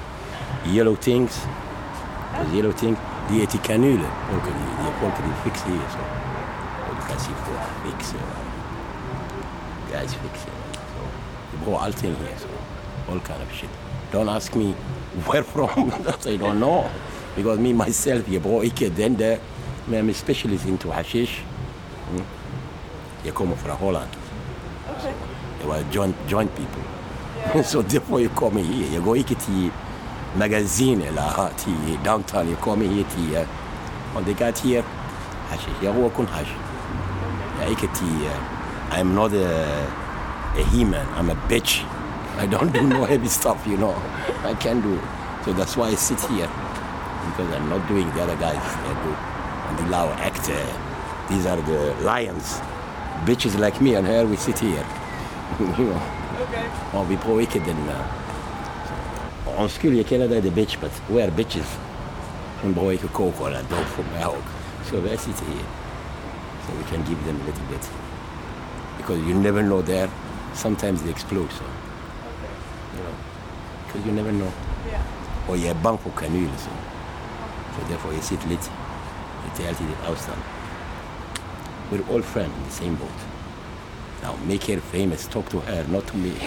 yellow 0.68 0.94
things, 0.94 1.48
those 2.38 2.54
yellow 2.54 2.72
things, 2.72 3.00
die 3.28 3.40
heet 3.40 3.52
die 3.52 3.62
kanule. 3.66 4.06
Ook 4.36 4.46
die, 4.46 4.54
die 4.84 4.94
folk 5.00 5.18
die 5.18 5.34
fix 5.42 5.64
hier, 5.64 5.90
so. 5.96 6.06
You 6.94 7.02
can 7.08 7.20
see 7.20 7.34
folk 7.48 7.66
fix, 7.84 8.14
uh, 8.14 8.22
guys 9.92 10.14
fix, 10.14 10.46
uh, 10.46 10.54
so. 10.94 11.66
You 11.66 11.76
all 11.76 11.92
thing 11.92 12.16
here, 12.22 12.38
so. 12.38 12.48
All 13.10 13.20
kind 13.22 13.42
of 13.42 13.52
shit. 13.52 13.70
Don't 14.12 14.30
ask 14.30 14.56
me 14.56 14.74
where 15.26 15.44
from, 15.44 15.92
I 16.26 16.38
don't 16.38 16.60
know. 16.60 16.88
Because 17.36 17.58
me 17.58 17.74
myself, 17.74 18.28
je 18.28 18.40
bro, 18.40 18.62
ik 18.62 18.96
den 18.96 19.18
där, 19.18 19.40
men 19.88 20.06
I'm 20.06 20.10
a 20.10 20.14
specialist 20.14 20.66
into 20.66 20.92
hashish. 20.92 21.42
Mm. 22.14 22.39
Jag 23.24 23.36
kommer 23.36 23.56
från 23.56 23.72
Holland. 23.72 24.10
Okay. 25.00 25.14
Det 25.62 25.68
var 25.68 25.78
joint, 25.92 26.16
joint 26.28 26.52
people. 26.56 27.64
så 27.64 27.84
therefore 27.90 28.22
jag 28.24 28.36
kommer 28.36 28.62
hit. 28.62 28.94
Jag 28.94 29.04
går 29.04 29.18
inte 29.18 29.36
till 29.36 29.72
magasin 30.38 31.02
eller 31.02 31.50
till 31.58 32.00
downtown. 32.04 32.50
Jag 32.50 32.60
kommer 32.60 32.86
hit 32.86 33.08
till... 33.16 33.36
Uh, 33.36 33.44
och 34.16 34.24
det 34.24 34.34
got 34.34 34.60
here 34.60 34.84
hashish. 35.50 35.84
Jag 35.84 35.96
röker 35.96 36.24
hash. 36.24 36.54
Jag 37.60 37.68
är 37.68 37.70
inte 37.70 37.88
till... 37.88 38.30
I'm 38.92 39.14
not 39.14 39.34
a, 39.34 39.48
a 40.56 40.64
he-man. 40.72 41.06
I'm 41.18 41.32
a 41.32 41.38
bitch. 41.50 41.84
I 42.40 42.48
don't 42.48 42.72
do 42.72 42.82
no 42.82 43.06
heavy 43.10 43.28
stuff, 43.28 43.68
you 43.68 43.78
know. 43.78 43.96
I 44.46 44.54
can't 44.54 44.82
do 44.82 44.94
it. 44.94 45.02
So 45.46 45.54
that's 45.54 45.78
why 45.78 45.90
I 45.90 45.96
sit 45.96 46.22
here. 46.22 46.50
Because 47.26 47.56
I'm 47.56 47.70
not 47.70 47.88
doing 47.88 48.10
the 48.16 48.24
other 48.24 48.36
guys 48.36 48.64
they 48.84 48.94
do. 49.04 49.16
And 49.68 49.78
the 49.78 49.92
loud 49.92 50.20
act. 50.20 50.50
Uh, 50.50 50.56
these 51.30 51.46
are 51.46 51.62
the 51.62 51.94
lions. 52.04 52.62
Bitches 53.26 53.60
like 53.60 53.82
me 53.82 53.96
and 53.96 54.08
her, 54.08 54.26
we 54.26 54.36
sit 54.36 54.60
here. 54.60 54.86
you 55.60 55.66
know. 55.66 56.02
Okay. 56.42 56.66
Och 56.94 57.10
vi 57.10 57.18
prøver 57.18 57.40
ikke 57.40 57.60
den... 57.66 57.78
Uh, 57.78 59.62
undskyld, 59.62 59.96
jeg 59.98 60.06
kalder 60.06 60.28
dig 60.28 60.42
the 60.42 60.52
bitch, 60.52 60.80
but 60.80 60.92
we 61.10 61.24
are 61.24 61.32
bitches. 61.32 61.80
Hun 62.62 62.74
bruger 62.74 62.92
ikke 62.92 63.08
coke 63.08 63.46
eller 63.46 63.60
dope 63.60 63.86
for 63.86 64.04
mig. 64.04 64.36
So 64.84 65.00
vi 65.00 65.18
sitter 65.18 65.46
here. 65.46 65.66
So 66.66 66.74
we 66.78 66.84
can 66.84 67.04
give 67.06 67.20
them 67.26 67.36
a 67.42 67.46
little 67.46 67.66
bit. 67.70 67.92
Because 68.98 69.20
you 69.28 69.34
never 69.34 69.62
know 69.62 69.82
there. 69.82 70.10
Sometimes 70.54 71.02
they 71.02 71.12
explode, 71.12 71.52
so. 71.52 71.64
You 71.64 73.04
know. 73.04 73.16
Because 73.86 74.08
you 74.08 74.14
never 74.14 74.32
know. 74.32 74.52
Ja. 74.92 75.00
Og 75.50 75.62
jeg 75.62 75.70
er 75.70 75.84
bange 75.84 76.00
for 76.00 76.10
kanyler, 76.18 76.58
så. 76.58 76.70
Så 77.74 77.94
derfor 77.94 78.12
jeg 78.12 78.24
sitter 78.24 78.48
lidt. 78.48 78.72
Jeg 79.46 79.52
tager 79.56 79.70
altid 79.70 79.86
lidt 79.86 80.00
afstand. 80.08 80.59
We're 81.92 82.14
all 82.14 82.22
friends 82.22 82.56
in 82.58 82.64
the 82.64 82.72
same 82.72 82.96
boat. 82.96 83.20
Now 84.22 84.36
make 84.48 84.64
her 84.64 84.80
famous. 84.80 85.28
Talk 85.28 85.50
to 85.50 85.60
her, 85.60 85.84
not 85.88 86.08
to 86.08 86.18
me. 86.18 86.34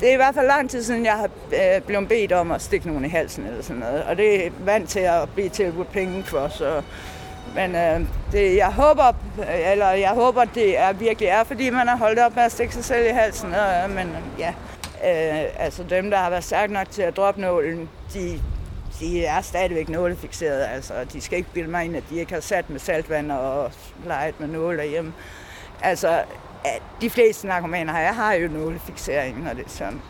Det 0.00 0.08
er 0.08 0.12
i 0.12 0.16
hvert 0.16 0.34
fald 0.34 0.46
lang 0.46 0.70
tid 0.70 0.82
siden, 0.82 1.04
jeg 1.04 1.12
har 1.12 1.28
øh, 1.52 1.82
blevet 1.82 2.08
bedt 2.08 2.32
om 2.32 2.50
at 2.52 2.62
stikke 2.62 2.86
nogen 2.86 3.04
i 3.04 3.08
halsen 3.08 3.46
eller 3.46 3.62
sådan 3.62 3.80
noget. 3.80 4.04
Og 4.04 4.16
det 4.16 4.46
er 4.46 4.50
vant 4.58 4.88
til 4.88 5.00
at 5.00 5.28
blive 5.34 5.48
tilbudt 5.48 5.92
penge 5.92 6.22
for, 6.22 6.48
så... 6.48 6.82
Men 7.54 7.74
øh, 7.74 8.00
det, 8.32 8.56
jeg 8.56 8.72
håber, 8.72 9.08
øh, 9.38 9.70
eller 9.72 9.90
jeg 9.90 10.10
håber, 10.10 10.44
det 10.44 10.78
er 10.78 10.92
virkelig 10.92 11.28
er, 11.28 11.44
fordi 11.44 11.70
man 11.70 11.88
har 11.88 11.96
holdt 11.96 12.18
op 12.18 12.34
med 12.34 12.42
at 12.42 12.52
stikke 12.52 12.74
sig 12.74 12.84
selv 12.84 13.06
i 13.06 13.10
halsen. 13.10 13.54
Og, 13.54 13.90
men 13.90 14.16
ja, 14.38 14.48
øh, 15.04 15.48
altså 15.58 15.82
dem, 15.90 16.10
der 16.10 16.16
har 16.16 16.30
været 16.30 16.44
stærke 16.44 16.72
nok 16.72 16.90
til 16.90 17.02
at 17.02 17.16
droppe 17.16 17.40
nålen, 17.40 17.88
de, 18.14 18.40
de 19.00 19.24
er 19.24 19.40
stadigvæk 19.40 19.88
nålefixerede. 19.88 20.66
Altså, 20.66 20.94
de 21.12 21.20
skal 21.20 21.38
ikke 21.38 21.50
bilde 21.54 21.70
mig 21.70 21.84
ind, 21.84 21.96
at 21.96 22.04
de 22.10 22.18
ikke 22.18 22.32
har 22.32 22.40
sat 22.40 22.70
med 22.70 22.80
saltvand 22.80 23.32
og 23.32 23.72
leget 24.06 24.40
med 24.40 24.48
nåle 24.48 24.84
hjemme. 24.84 25.12
Altså, 25.82 26.08
at 26.64 26.82
de 27.00 27.10
fleste 27.10 27.46
narkomaner 27.46 27.92
her 27.92 28.12
har 28.12 28.32
jo 28.32 28.48
nålefixering, 28.48 29.44
når 29.44 29.52
det 29.52 29.64
er 29.64 29.68
sådan. 29.68 30.02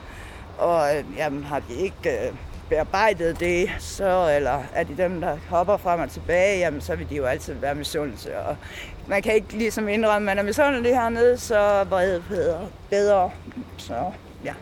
Og 0.58 0.96
øh, 0.96 1.04
jamen, 1.16 1.44
har 1.44 1.58
de 1.58 1.74
ikke 1.74 2.26
øh, 2.26 2.34
bearbejdet 2.68 3.40
det, 3.40 3.70
så, 3.78 4.32
eller 4.36 4.62
er 4.74 4.84
de 4.84 4.96
dem, 4.96 5.20
der 5.20 5.36
hopper 5.48 5.76
frem 5.76 6.00
og 6.00 6.10
tilbage, 6.10 6.58
jamen 6.58 6.80
så 6.80 6.96
vil 6.96 7.10
de 7.10 7.16
jo 7.16 7.24
altid 7.24 7.54
være 7.54 7.74
misundelse. 7.74 8.38
Og 8.38 8.56
man 9.06 9.22
kan 9.22 9.34
ikke 9.34 9.52
ligesom 9.52 9.88
indrømme, 9.88 10.30
at 10.30 10.36
man 10.36 10.38
er 10.38 10.48
misundelig 10.48 10.94
hernede, 10.94 11.38
så 11.38 11.84
vrede 11.84 12.22
bedre. 12.28 12.68
bedre. 12.90 13.30
Så 13.78 14.12
ja, 14.44 14.54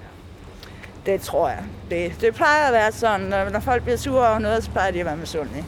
det 1.07 1.21
tror 1.21 1.49
jeg. 1.49 1.65
Det, 1.91 2.21
det 2.21 2.35
plejer 2.35 2.67
at 2.67 2.73
være 2.73 2.93
sådan, 2.93 3.21
når, 3.21 3.51
når 3.51 3.61
folk 3.61 3.83
bliver 3.83 3.97
sure 3.97 4.29
over 4.29 4.39
noget, 4.39 4.65
så 4.65 4.71
plejer 4.71 4.91
de 4.91 5.01
at 5.01 5.07
være 5.07 5.17
misundelige. 5.17 5.65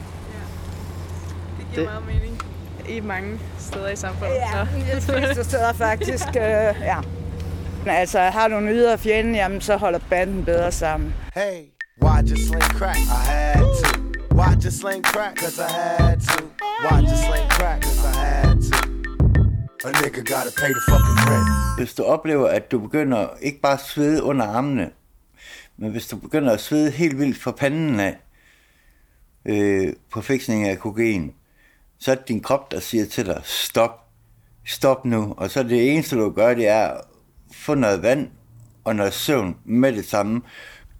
Det 1.57 1.65
giver 1.73 1.85
meget 1.85 2.05
mening 2.07 2.41
i 2.89 2.99
mange 2.99 3.39
steder 3.59 3.89
i 3.89 3.95
samfundet. 3.95 4.35
Ja, 4.35 4.51
så. 4.51 4.77
i 4.77 4.95
de 4.95 5.01
fleste 5.25 5.43
steder 5.43 5.73
faktisk, 5.73 6.27
øh, 6.27 6.75
ja. 6.81 6.97
Altså, 7.87 8.19
har 8.19 8.47
du 8.47 8.57
en 8.57 8.69
ydre 8.69 8.97
fjende, 8.97 9.39
jamen, 9.39 9.61
så 9.61 9.77
holder 9.77 9.99
banden 10.09 10.45
bedre 10.45 10.71
sammen. 10.71 11.13
Hey, 11.33 11.61
why'd 12.03 12.29
you 12.29 12.37
sling 12.37 12.63
crack? 12.63 12.97
I 12.97 13.29
had 13.31 13.59
to. 13.83 14.01
Why'd 14.35 14.65
you 14.65 14.71
sling 14.71 15.05
crack? 15.05 15.37
Cause 15.39 15.61
I 15.61 15.71
had 15.71 16.17
to. 16.19 16.43
Why'd 16.83 17.03
you 17.03 17.17
sling 17.27 17.49
crack? 17.49 17.81
Cause 17.83 18.07
I 18.07 18.15
had 18.25 18.57
to. 18.71 18.77
A 19.87 19.91
nigga 19.91 20.21
gotta 20.33 20.51
pay 20.61 20.71
the 20.77 20.81
fucking 20.89 21.19
rent. 21.29 21.47
Hvis 21.77 21.93
du 21.93 22.03
oplever, 22.03 22.47
at 22.47 22.71
du 22.71 22.79
begynder 22.79 23.27
ikke 23.41 23.61
bare 23.61 23.73
at 23.73 23.79
svede 23.79 24.23
under 24.23 24.45
armene, 24.47 24.89
men 25.77 25.91
hvis 25.91 26.07
du 26.07 26.17
begynder 26.17 26.53
at 26.53 26.61
svede 26.61 26.91
helt 26.91 27.19
vildt 27.19 27.37
fra 27.37 27.51
panden 27.51 27.99
af 27.99 28.17
øh, 29.45 29.93
på 30.11 30.21
fiksning 30.21 30.67
af 30.67 30.79
kokain, 30.79 31.33
så 31.99 32.11
er 32.11 32.15
det 32.15 32.27
din 32.27 32.41
krop, 32.41 32.71
der 32.71 32.79
siger 32.79 33.05
til 33.05 33.25
dig, 33.25 33.41
stop, 33.43 34.09
stop 34.65 35.05
nu. 35.05 35.33
Og 35.37 35.51
så 35.51 35.63
det 35.63 35.93
eneste, 35.93 36.15
du 36.15 36.31
gør, 36.31 36.53
det 36.53 36.67
er 36.67 36.87
at 36.87 37.01
få 37.53 37.75
noget 37.75 38.01
vand 38.01 38.29
og 38.83 38.95
noget 38.95 39.13
søvn 39.13 39.57
med 39.65 39.93
det 39.93 40.05
samme. 40.05 40.41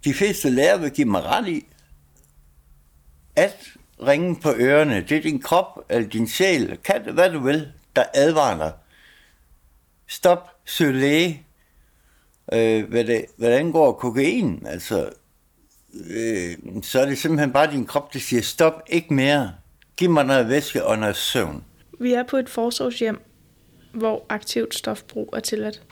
De 0.04 0.14
fleste 0.14 0.50
lærer 0.50 0.78
vil 0.78 0.90
give 0.90 1.08
mig 1.08 1.22
ret 1.22 1.48
i, 1.48 1.66
at 3.36 3.56
ringe 4.06 4.36
på 4.36 4.52
ørerne, 4.56 5.00
det 5.08 5.16
er 5.16 5.22
din 5.22 5.40
krop 5.40 5.78
eller 5.88 6.08
din 6.08 6.28
sjæl, 6.28 6.78
kan 6.84 7.04
det, 7.04 7.14
hvad 7.14 7.30
du 7.30 7.40
vil, 7.40 7.72
der 7.96 8.04
advarer 8.14 8.58
dig. 8.58 8.72
Stop, 10.06 10.50
søg 10.64 10.94
læge. 10.94 11.46
Øh, 12.52 12.88
hvad, 12.88 13.04
det, 13.04 13.24
hvad 13.36 13.50
det 13.50 13.56
angår 13.56 13.92
kokain, 13.92 14.62
altså, 14.66 15.10
øh, 16.10 16.56
så 16.82 17.00
er 17.00 17.06
det 17.06 17.18
simpelthen 17.18 17.52
bare 17.52 17.72
din 17.72 17.86
krop, 17.86 18.12
der 18.12 18.18
siger, 18.18 18.42
stop, 18.42 18.82
ikke 18.88 19.14
mere. 19.14 19.52
Giv 19.96 20.10
mig 20.10 20.24
noget 20.24 20.48
væske 20.48 20.84
og 20.84 20.98
noget 20.98 21.16
søvn. 21.16 21.64
Vi 22.00 22.12
er 22.12 22.22
på 22.22 22.36
et 22.36 22.48
forsorgshjem, 22.48 23.20
hvor 23.94 24.26
aktivt 24.28 24.74
stofbrug 24.74 25.30
er 25.32 25.40
tilladt. 25.40 25.82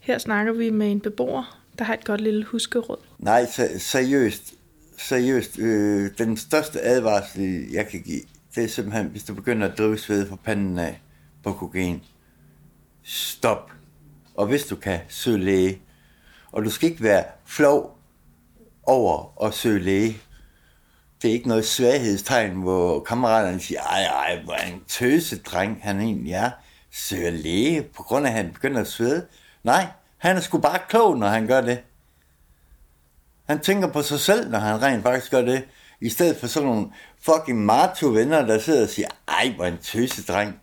Her 0.00 0.18
snakker 0.18 0.52
vi 0.52 0.70
med 0.70 0.92
en 0.92 1.00
beboer, 1.00 1.62
der 1.78 1.84
har 1.84 1.94
et 1.94 2.04
godt 2.04 2.20
lille 2.20 2.44
huskeråd. 2.44 2.98
Nej, 3.18 3.46
se- 3.46 3.78
seriøst. 3.78 4.54
Seriøst. 4.98 5.58
Øh, 5.58 6.10
den 6.18 6.36
største 6.36 6.80
advarsel, 6.80 7.70
jeg 7.72 7.88
kan 7.88 8.02
give, 8.02 8.20
det 8.54 8.64
er 8.64 8.68
simpelthen, 8.68 9.06
hvis 9.06 9.24
du 9.24 9.34
begynder 9.34 9.68
at 9.68 9.78
drive 9.78 9.98
sved 9.98 10.28
på 10.28 10.36
panden 10.36 10.78
af 10.78 11.02
på 11.42 11.52
kokain. 11.52 12.02
Stop. 13.02 13.70
Og 14.34 14.46
hvis 14.46 14.64
du 14.64 14.76
kan, 14.76 15.00
søg 15.08 15.38
læge. 15.38 15.82
Og 16.52 16.64
du 16.64 16.70
skal 16.70 16.90
ikke 16.90 17.02
være 17.02 17.24
flov 17.44 17.98
over 18.82 19.44
at 19.46 19.54
søge 19.54 19.82
læge. 19.82 20.18
Det 21.22 21.28
er 21.28 21.32
ikke 21.32 21.48
noget 21.48 21.66
svaghedstegn, 21.66 22.52
hvor 22.52 23.00
kammeraterne 23.00 23.60
siger, 23.60 23.80
ej, 23.80 24.02
ej, 24.02 24.42
hvor 24.44 24.54
er 24.54 24.66
en 24.66 24.82
tøse 24.88 25.38
dreng, 25.38 25.78
han 25.82 26.00
egentlig 26.00 26.32
er. 26.32 26.50
Søger 26.90 27.30
læge, 27.30 27.82
på 27.82 28.02
grund 28.02 28.26
af, 28.26 28.30
at 28.30 28.36
han 28.36 28.52
begynder 28.52 28.80
at 28.80 28.86
svede. 28.86 29.26
Nej, 29.64 29.86
han 30.18 30.36
er 30.36 30.40
sgu 30.40 30.58
bare 30.58 30.78
klog, 30.88 31.18
når 31.18 31.28
han 31.28 31.46
gør 31.46 31.60
det. 31.60 31.82
Han 33.48 33.60
tænker 33.60 33.92
på 33.92 34.02
sig 34.02 34.20
selv, 34.20 34.50
når 34.50 34.58
han 34.58 34.82
rent 34.82 35.02
faktisk 35.02 35.30
gør 35.30 35.42
det. 35.42 35.64
I 36.00 36.08
stedet 36.08 36.36
for 36.36 36.46
sådan 36.46 36.68
nogle 36.68 36.86
fucking 37.20 37.64
macho-venner, 37.64 38.46
der 38.46 38.58
sidder 38.58 38.82
og 38.82 38.88
siger, 38.88 39.08
ej, 39.28 39.52
hvor 39.56 39.64
en 39.64 39.78
tøse 39.78 40.22
dreng. 40.22 40.60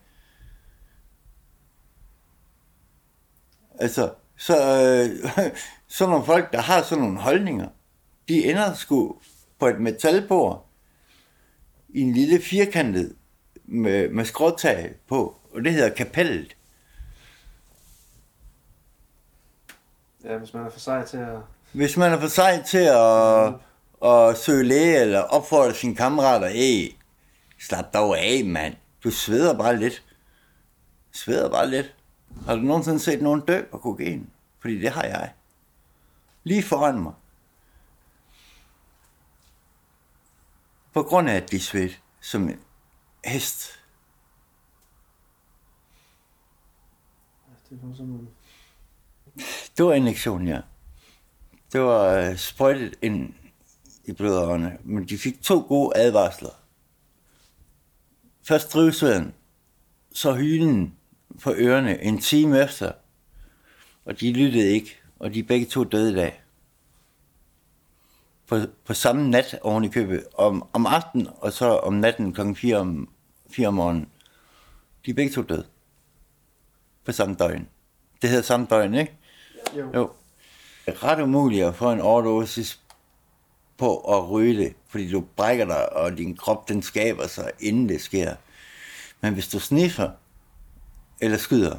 Altså, 3.79 4.11
så, 4.37 4.55
øh, 4.55 5.31
sådan 5.87 6.09
nogle 6.11 6.25
folk, 6.25 6.53
der 6.53 6.61
har 6.61 6.81
sådan 6.83 7.03
nogle 7.03 7.19
holdninger, 7.19 7.67
de 8.27 8.49
ender 8.49 8.73
sgu 8.73 9.15
på 9.59 9.67
et 9.67 9.79
metalbord 9.79 10.69
i 11.89 12.01
en 12.01 12.13
lille 12.13 12.41
firkantet 12.41 13.15
med, 13.65 14.09
med 14.09 14.25
skråtag 14.25 14.93
på, 15.07 15.35
og 15.53 15.63
det 15.63 15.73
hedder 15.73 15.89
kapellet. 15.89 16.55
Ja, 20.23 20.37
hvis 20.37 20.53
man 20.53 20.65
er 20.65 20.69
for 20.69 20.79
sej 20.79 21.05
til 21.05 21.17
at... 21.17 21.37
Hvis 21.71 21.97
man 21.97 22.11
er 22.11 22.19
for 22.19 22.27
sej 22.27 22.63
til 22.63 22.77
at, 22.77 23.53
at 24.11 24.37
søge 24.37 24.63
læge 24.63 25.01
eller 25.01 25.19
opfordre 25.19 25.73
sine 25.73 25.95
kammerater, 25.95 26.47
hey, 26.47 26.91
slap 27.59 27.93
dog 27.93 28.19
af, 28.19 28.45
mand. 28.45 28.75
Du 29.03 29.11
sveder 29.11 29.57
bare 29.57 29.77
lidt. 29.77 30.03
Sveder 31.11 31.49
bare 31.49 31.69
lidt. 31.69 31.95
Har 32.45 32.55
du 32.55 32.61
nogensinde 32.61 32.99
set 32.99 33.21
nogen 33.21 33.41
dø 33.41 33.63
på 33.71 33.77
kokain? 33.77 34.29
Fordi 34.59 34.79
det 34.79 34.91
har 34.91 35.03
jeg. 35.03 35.33
Lige 36.43 36.63
foran 36.63 36.99
mig. 36.99 37.13
På 40.93 41.03
grund 41.03 41.29
af, 41.29 41.35
at 41.35 41.51
de 41.51 41.59
svedt 41.59 42.01
som 42.21 42.49
en 42.49 42.59
hest. 43.25 43.83
Det 47.69 47.79
var 47.83 47.93
sådan 47.93 48.11
en... 48.11 48.29
Det 49.77 49.85
var 49.85 49.93
injektion, 49.93 50.47
ja. 50.47 50.61
Det 51.71 51.81
var 51.81 52.03
øh, 52.03 52.37
sprøjtet 52.37 52.95
ind 53.01 53.33
i 54.03 54.13
blodårene, 54.13 54.77
men 54.83 55.09
de 55.09 55.17
fik 55.17 55.41
to 55.41 55.59
gode 55.67 55.97
advarsler. 55.97 56.49
Først 58.43 58.73
drivsveden, 58.73 59.33
så 60.11 60.33
hylen 60.33 60.98
på 61.41 61.53
ørerne 61.53 62.01
en 62.01 62.19
time 62.19 62.63
efter, 62.63 62.91
og 64.05 64.19
de 64.19 64.33
lyttede 64.33 64.69
ikke, 64.69 64.99
og 65.19 65.33
de 65.33 65.43
begge 65.43 65.65
to 65.65 65.83
døde 65.83 66.11
i 66.11 66.15
dag. 66.15 66.41
På, 68.47 68.59
på 68.85 68.93
samme 68.93 69.29
nat 69.29 69.59
oven 69.61 69.83
i 69.83 69.89
købet, 69.89 70.23
om, 70.33 70.69
om 70.73 70.85
aftenen, 70.85 71.27
og 71.37 71.53
så 71.53 71.65
om 71.65 71.93
natten 71.93 72.33
kl. 72.33 72.53
4 72.55 72.77
om, 72.77 73.09
4 73.49 73.67
om 73.67 73.73
morgenen. 73.73 74.09
De 75.05 75.13
begge 75.13 75.31
to 75.31 75.41
døde. 75.41 75.65
På 77.05 77.11
samme 77.11 77.35
døgn. 77.35 77.67
Det 78.21 78.29
hedder 78.29 78.43
samme 78.43 78.67
døgn, 78.69 78.93
ikke? 78.93 79.17
Jo. 79.77 79.91
Jo. 79.95 80.11
Det 80.85 80.93
er 80.93 81.03
ret 81.03 81.21
umuligt 81.21 81.65
at 81.65 81.75
få 81.75 81.91
en 81.91 82.01
overdosis 82.01 82.79
på 83.77 83.97
at 83.97 84.29
ryge 84.29 84.57
det, 84.57 84.73
fordi 84.87 85.11
du 85.11 85.21
brækker 85.35 85.65
dig, 85.65 85.93
og 85.93 86.17
din 86.17 86.37
krop 86.37 86.69
den 86.69 86.81
skaber 86.81 87.27
sig, 87.27 87.51
inden 87.59 87.89
det 87.89 88.01
sker. 88.01 88.35
Men 89.21 89.33
hvis 89.33 89.47
du 89.47 89.59
sniffer 89.59 90.09
eller 91.21 91.37
skyder, 91.37 91.77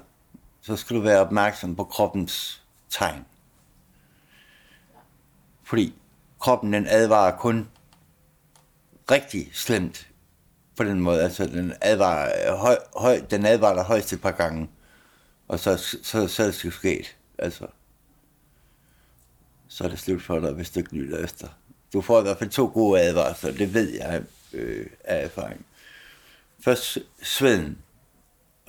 så 0.61 0.77
skal 0.77 0.97
du 0.97 1.01
være 1.01 1.21
opmærksom 1.21 1.77
på 1.77 1.85
kroppens 1.85 2.63
tegn. 2.91 3.25
Fordi 5.65 5.95
kroppen 6.41 6.73
den 6.73 6.87
advarer 6.89 7.37
kun 7.37 7.69
rigtig 9.11 9.51
slemt 9.53 10.09
på 10.77 10.85
den 10.85 11.01
måde. 11.01 11.23
Altså 11.23 11.47
den 11.47 11.73
advarer, 11.81 12.57
høj, 12.57 12.79
høj, 12.97 13.21
den 13.31 13.47
advarer 13.47 13.75
dig 13.75 13.85
højst 13.85 14.13
et 14.13 14.21
par 14.21 14.31
gange, 14.31 14.69
og 15.49 15.61
så, 15.61 15.77
så, 16.03 16.29
så 16.29 16.43
er 16.43 16.47
det 16.47 16.55
sgu 16.55 16.71
sket. 16.71 17.17
Altså, 17.39 17.67
så 19.69 19.85
er 19.85 19.89
det 19.89 19.99
slut 19.99 20.23
for 20.23 20.39
dig, 20.39 20.53
hvis 20.53 20.71
du 20.71 20.81
ikke 20.81 20.97
lytter 20.97 21.25
efter. 21.25 21.49
Du 21.93 22.01
får 22.01 22.19
i 22.19 22.23
hvert 22.23 22.39
fald 22.39 22.51
to 22.51 22.71
gode 22.75 23.01
advarsler, 23.01 23.53
det 23.53 23.75
ved 23.75 23.89
jeg 23.95 24.23
øh, 24.53 24.87
af 25.05 25.25
erfaring. 25.25 25.67
Først 26.65 26.99
sveden, 27.23 27.79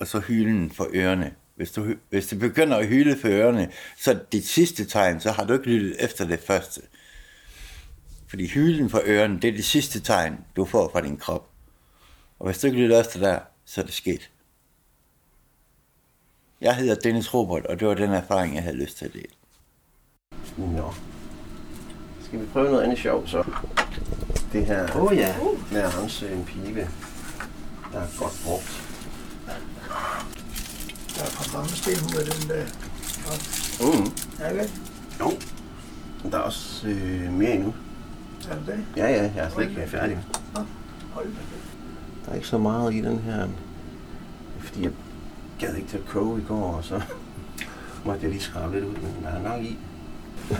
og 0.02 0.08
så 0.08 0.20
hylen 0.20 0.70
for 0.70 0.86
ørerne. 0.94 1.32
Hvis, 1.56 1.70
du, 1.70 1.94
hvis 2.10 2.26
det 2.26 2.38
begynder 2.38 2.76
at 2.76 2.86
hyle 2.86 3.18
for 3.18 3.28
ørerne, 3.28 3.70
så 3.98 4.14
det 4.14 4.32
dit 4.32 4.46
sidste 4.46 4.84
tegn, 4.84 5.20
så 5.20 5.30
har 5.30 5.44
du 5.44 5.52
ikke 5.52 5.66
lyttet 5.66 6.04
efter 6.04 6.26
det 6.26 6.40
første. 6.40 6.80
Fordi 8.26 8.46
hylen 8.46 8.90
for 8.90 9.02
ørerne, 9.06 9.40
det 9.40 9.48
er 9.48 9.52
det 9.52 9.64
sidste 9.64 10.00
tegn, 10.00 10.38
du 10.56 10.64
får 10.64 10.90
fra 10.92 11.00
din 11.00 11.16
krop. 11.16 11.48
Og 12.38 12.46
hvis 12.46 12.58
du 12.58 12.66
ikke 12.66 12.78
lytter 12.78 13.00
efter 13.00 13.20
der, 13.20 13.38
så 13.64 13.80
er 13.80 13.84
det 13.84 13.94
sket. 13.94 14.30
Jeg 16.60 16.76
hedder 16.76 16.94
Dennis 16.94 17.34
Robert, 17.34 17.66
og 17.66 17.80
det 17.80 17.88
var 17.88 17.94
den 17.94 18.10
erfaring, 18.10 18.54
jeg 18.54 18.62
havde 18.62 18.76
lyst 18.76 18.98
til 18.98 19.04
at 19.04 19.12
dele. 19.12 19.32
Nå. 20.56 20.94
Skal 22.24 22.40
vi 22.40 22.46
prøve 22.46 22.70
noget 22.70 22.82
andet 22.82 22.98
sjovt 22.98 23.30
så? 23.30 23.44
Det 24.52 24.66
her 24.66 24.96
Åh, 24.96 25.16
ja. 25.16 25.36
med 25.72 26.32
en 26.32 26.44
pibe, 26.44 26.88
der 27.92 28.00
er 28.00 28.18
godt 28.18 28.42
brugt. 28.44 28.91
Er 31.54 31.58
af 32.18 32.24
den 32.24 32.48
der. 32.48 32.64
Mm. 33.80 34.12
Er 34.40 34.52
det? 34.52 34.72
Jo. 35.20 35.32
Der 36.30 36.38
er 36.38 36.42
også 36.42 36.88
øh, 36.88 37.32
mere 37.32 37.54
endnu. 37.54 37.74
Er 38.50 38.54
det 38.54 38.66
det? 38.66 38.84
Ja, 38.96 39.06
ja, 39.06 39.22
jeg 39.22 39.44
er 39.44 39.50
slet 39.50 39.68
ikke 39.68 39.86
færdig. 39.86 40.18
Hold 41.12 41.26
da. 41.26 41.40
Der 42.24 42.30
er 42.30 42.34
ikke 42.34 42.46
så 42.46 42.58
meget 42.58 42.94
i 42.94 43.00
den 43.00 43.18
her. 43.18 43.48
Fordi 44.58 44.82
jeg 44.82 44.90
gad 45.58 45.74
ikke 45.74 45.88
til 45.88 45.96
at 45.98 46.06
koge 46.06 46.40
i 46.40 46.44
går, 46.48 46.72
og 46.76 46.84
så 46.84 47.00
måtte 48.06 48.22
jeg 48.22 48.30
lige 48.30 48.42
skrabe 48.42 48.74
lidt 48.74 48.84
ud, 48.84 48.94
men 48.94 49.16
der 49.22 49.28
er 49.28 49.42
nok 49.42 49.62
i. 49.62 49.78
Er 50.50 50.56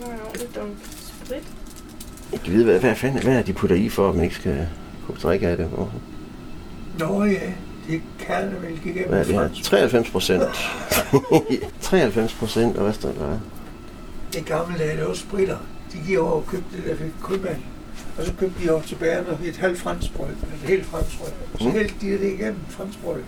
der 0.00 0.12
en 0.12 0.20
ordentlig 0.26 0.56
dunk 0.56 0.72
sprit. 1.24 1.42
Jeg 2.32 2.40
kan 2.40 2.52
vide, 2.52 2.64
hvad, 2.64 2.80
hvad, 2.80 2.94
fanden, 2.94 3.22
hvad 3.22 3.38
er 3.38 3.42
de 3.42 3.52
putter 3.52 3.76
i, 3.76 3.88
for 3.88 4.08
at 4.08 4.14
man 4.14 4.24
ikke 4.24 4.36
skal 4.36 4.68
kunne 5.06 5.18
drikke 5.18 5.48
af 5.48 5.56
det? 5.56 5.70
Nå 6.98 7.24
ja, 7.24 7.52
det 7.88 8.02
er. 8.28 9.08
Hvad 9.08 9.18
er 9.18 9.24
det 9.24 9.32
her? 9.34 9.40
fransk. 9.48 9.62
93 9.62 10.10
procent. 10.10 10.42
93 11.80 12.34
procent, 12.34 12.76
og 12.76 12.82
hvad 12.84 12.92
står 12.94 13.08
der? 13.08 13.38
Det 14.32 14.44
gamle 14.46 14.78
dage, 14.78 14.96
der 15.00 15.06
var 15.06 15.14
spritter. 15.14 15.56
De 15.92 15.98
gik 16.06 16.18
over 16.18 16.30
og 16.30 16.44
købte 16.46 16.76
det 16.76 16.84
der 16.86 16.94
ved 17.04 17.10
købmand. 17.24 17.56
Og 18.18 18.24
så 18.26 18.32
købte 18.40 18.64
de 18.64 18.70
over 18.72 18.82
til 18.82 18.94
bagerne 18.94 19.38
et 19.44 19.56
halvt 19.56 19.78
franskbrød, 19.78 20.28
et 20.28 20.68
helt 20.68 20.86
franskbrød. 20.86 21.28
Så 21.58 21.64
Mm. 21.64 21.70
hældte 21.72 21.94
de 22.00 22.10
det 22.10 22.32
igennem 22.32 22.56
franskbrød. 22.68 23.20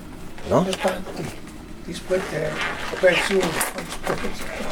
Nå. 0.50 0.64
Så 0.70 0.78
brændte 0.82 1.10
de. 1.18 1.24
De 1.86 1.96
sprit 1.96 2.22
af 2.34 2.50
franskbrød. 2.96 3.42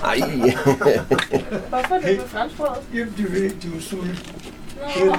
Ej. 0.05 0.17
Hvorfor 1.69 1.95
er 1.95 2.01
det 2.01 2.17
med 2.19 2.29
franskbrød? 2.29 2.69
Jamen, 2.95 3.15
de 3.17 3.23
ved 3.33 3.43
ikke, 3.43 3.57
de 3.63 3.75
var 3.75 3.81
sultne. 3.81 4.17
Nå. 5.07 5.15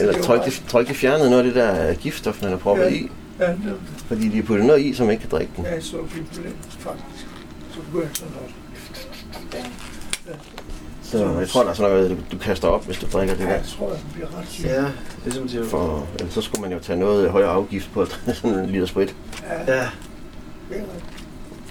Eller 0.00 0.22
tror 0.22 0.34
ikke, 0.34 0.46
de, 0.46 0.68
tror 0.68 0.80
ikke, 0.80 0.90
de 0.90 0.94
fjernede 0.94 1.30
noget 1.30 1.44
af 1.46 1.52
det 1.52 1.54
der 1.62 1.94
giftstof, 1.94 2.42
man 2.42 2.50
har 2.50 2.56
proppet 2.58 2.92
i? 2.92 3.10
Ja, 3.40 3.50
det 3.50 3.76
Fordi 3.96 4.28
de 4.28 4.36
har 4.36 4.42
puttet 4.42 4.66
noget 4.66 4.80
i, 4.80 4.94
som 4.94 5.06
man 5.06 5.12
ikke 5.12 5.22
kan 5.22 5.30
drikke 5.30 5.52
den. 5.56 5.64
Ja, 5.64 5.80
så 5.80 5.96
vi 5.96 6.20
det, 6.20 6.52
faktisk. 6.78 7.26
Så 7.70 7.80
begyndte 7.92 8.18
sådan 8.18 8.32
noget. 8.34 8.54
Så 11.02 11.38
jeg 11.38 11.48
tror, 11.48 11.62
der 11.62 11.70
er 11.70 11.74
sådan 11.74 11.92
noget, 11.92 12.24
du, 12.32 12.38
kaster 12.38 12.68
op, 12.68 12.86
hvis 12.86 12.98
du 12.98 13.06
drikker 13.12 13.34
det 13.34 13.44
Ja, 13.44 13.48
der. 13.48 13.54
jeg 13.54 13.64
tror, 13.64 13.90
jeg 13.90 14.00
bliver 14.14 14.38
ret 14.38 14.48
syg. 14.48 14.64
Ja, 14.64 14.80
det 15.24 15.26
er 15.26 15.30
som 15.30 15.48
siger. 15.48 15.64
For, 15.64 16.06
ellers 16.18 16.34
så 16.34 16.40
skulle 16.40 16.62
man 16.62 16.72
jo 16.72 16.78
tage 16.78 16.98
noget 16.98 17.30
højere 17.30 17.48
afgift 17.50 17.90
på 17.92 18.06
sådan 18.34 18.58
en 18.58 18.70
liter 18.70 18.86
sprit. 18.86 19.16
Ja. 19.66 19.74
Ja. 19.76 19.88
Det. 20.70 20.84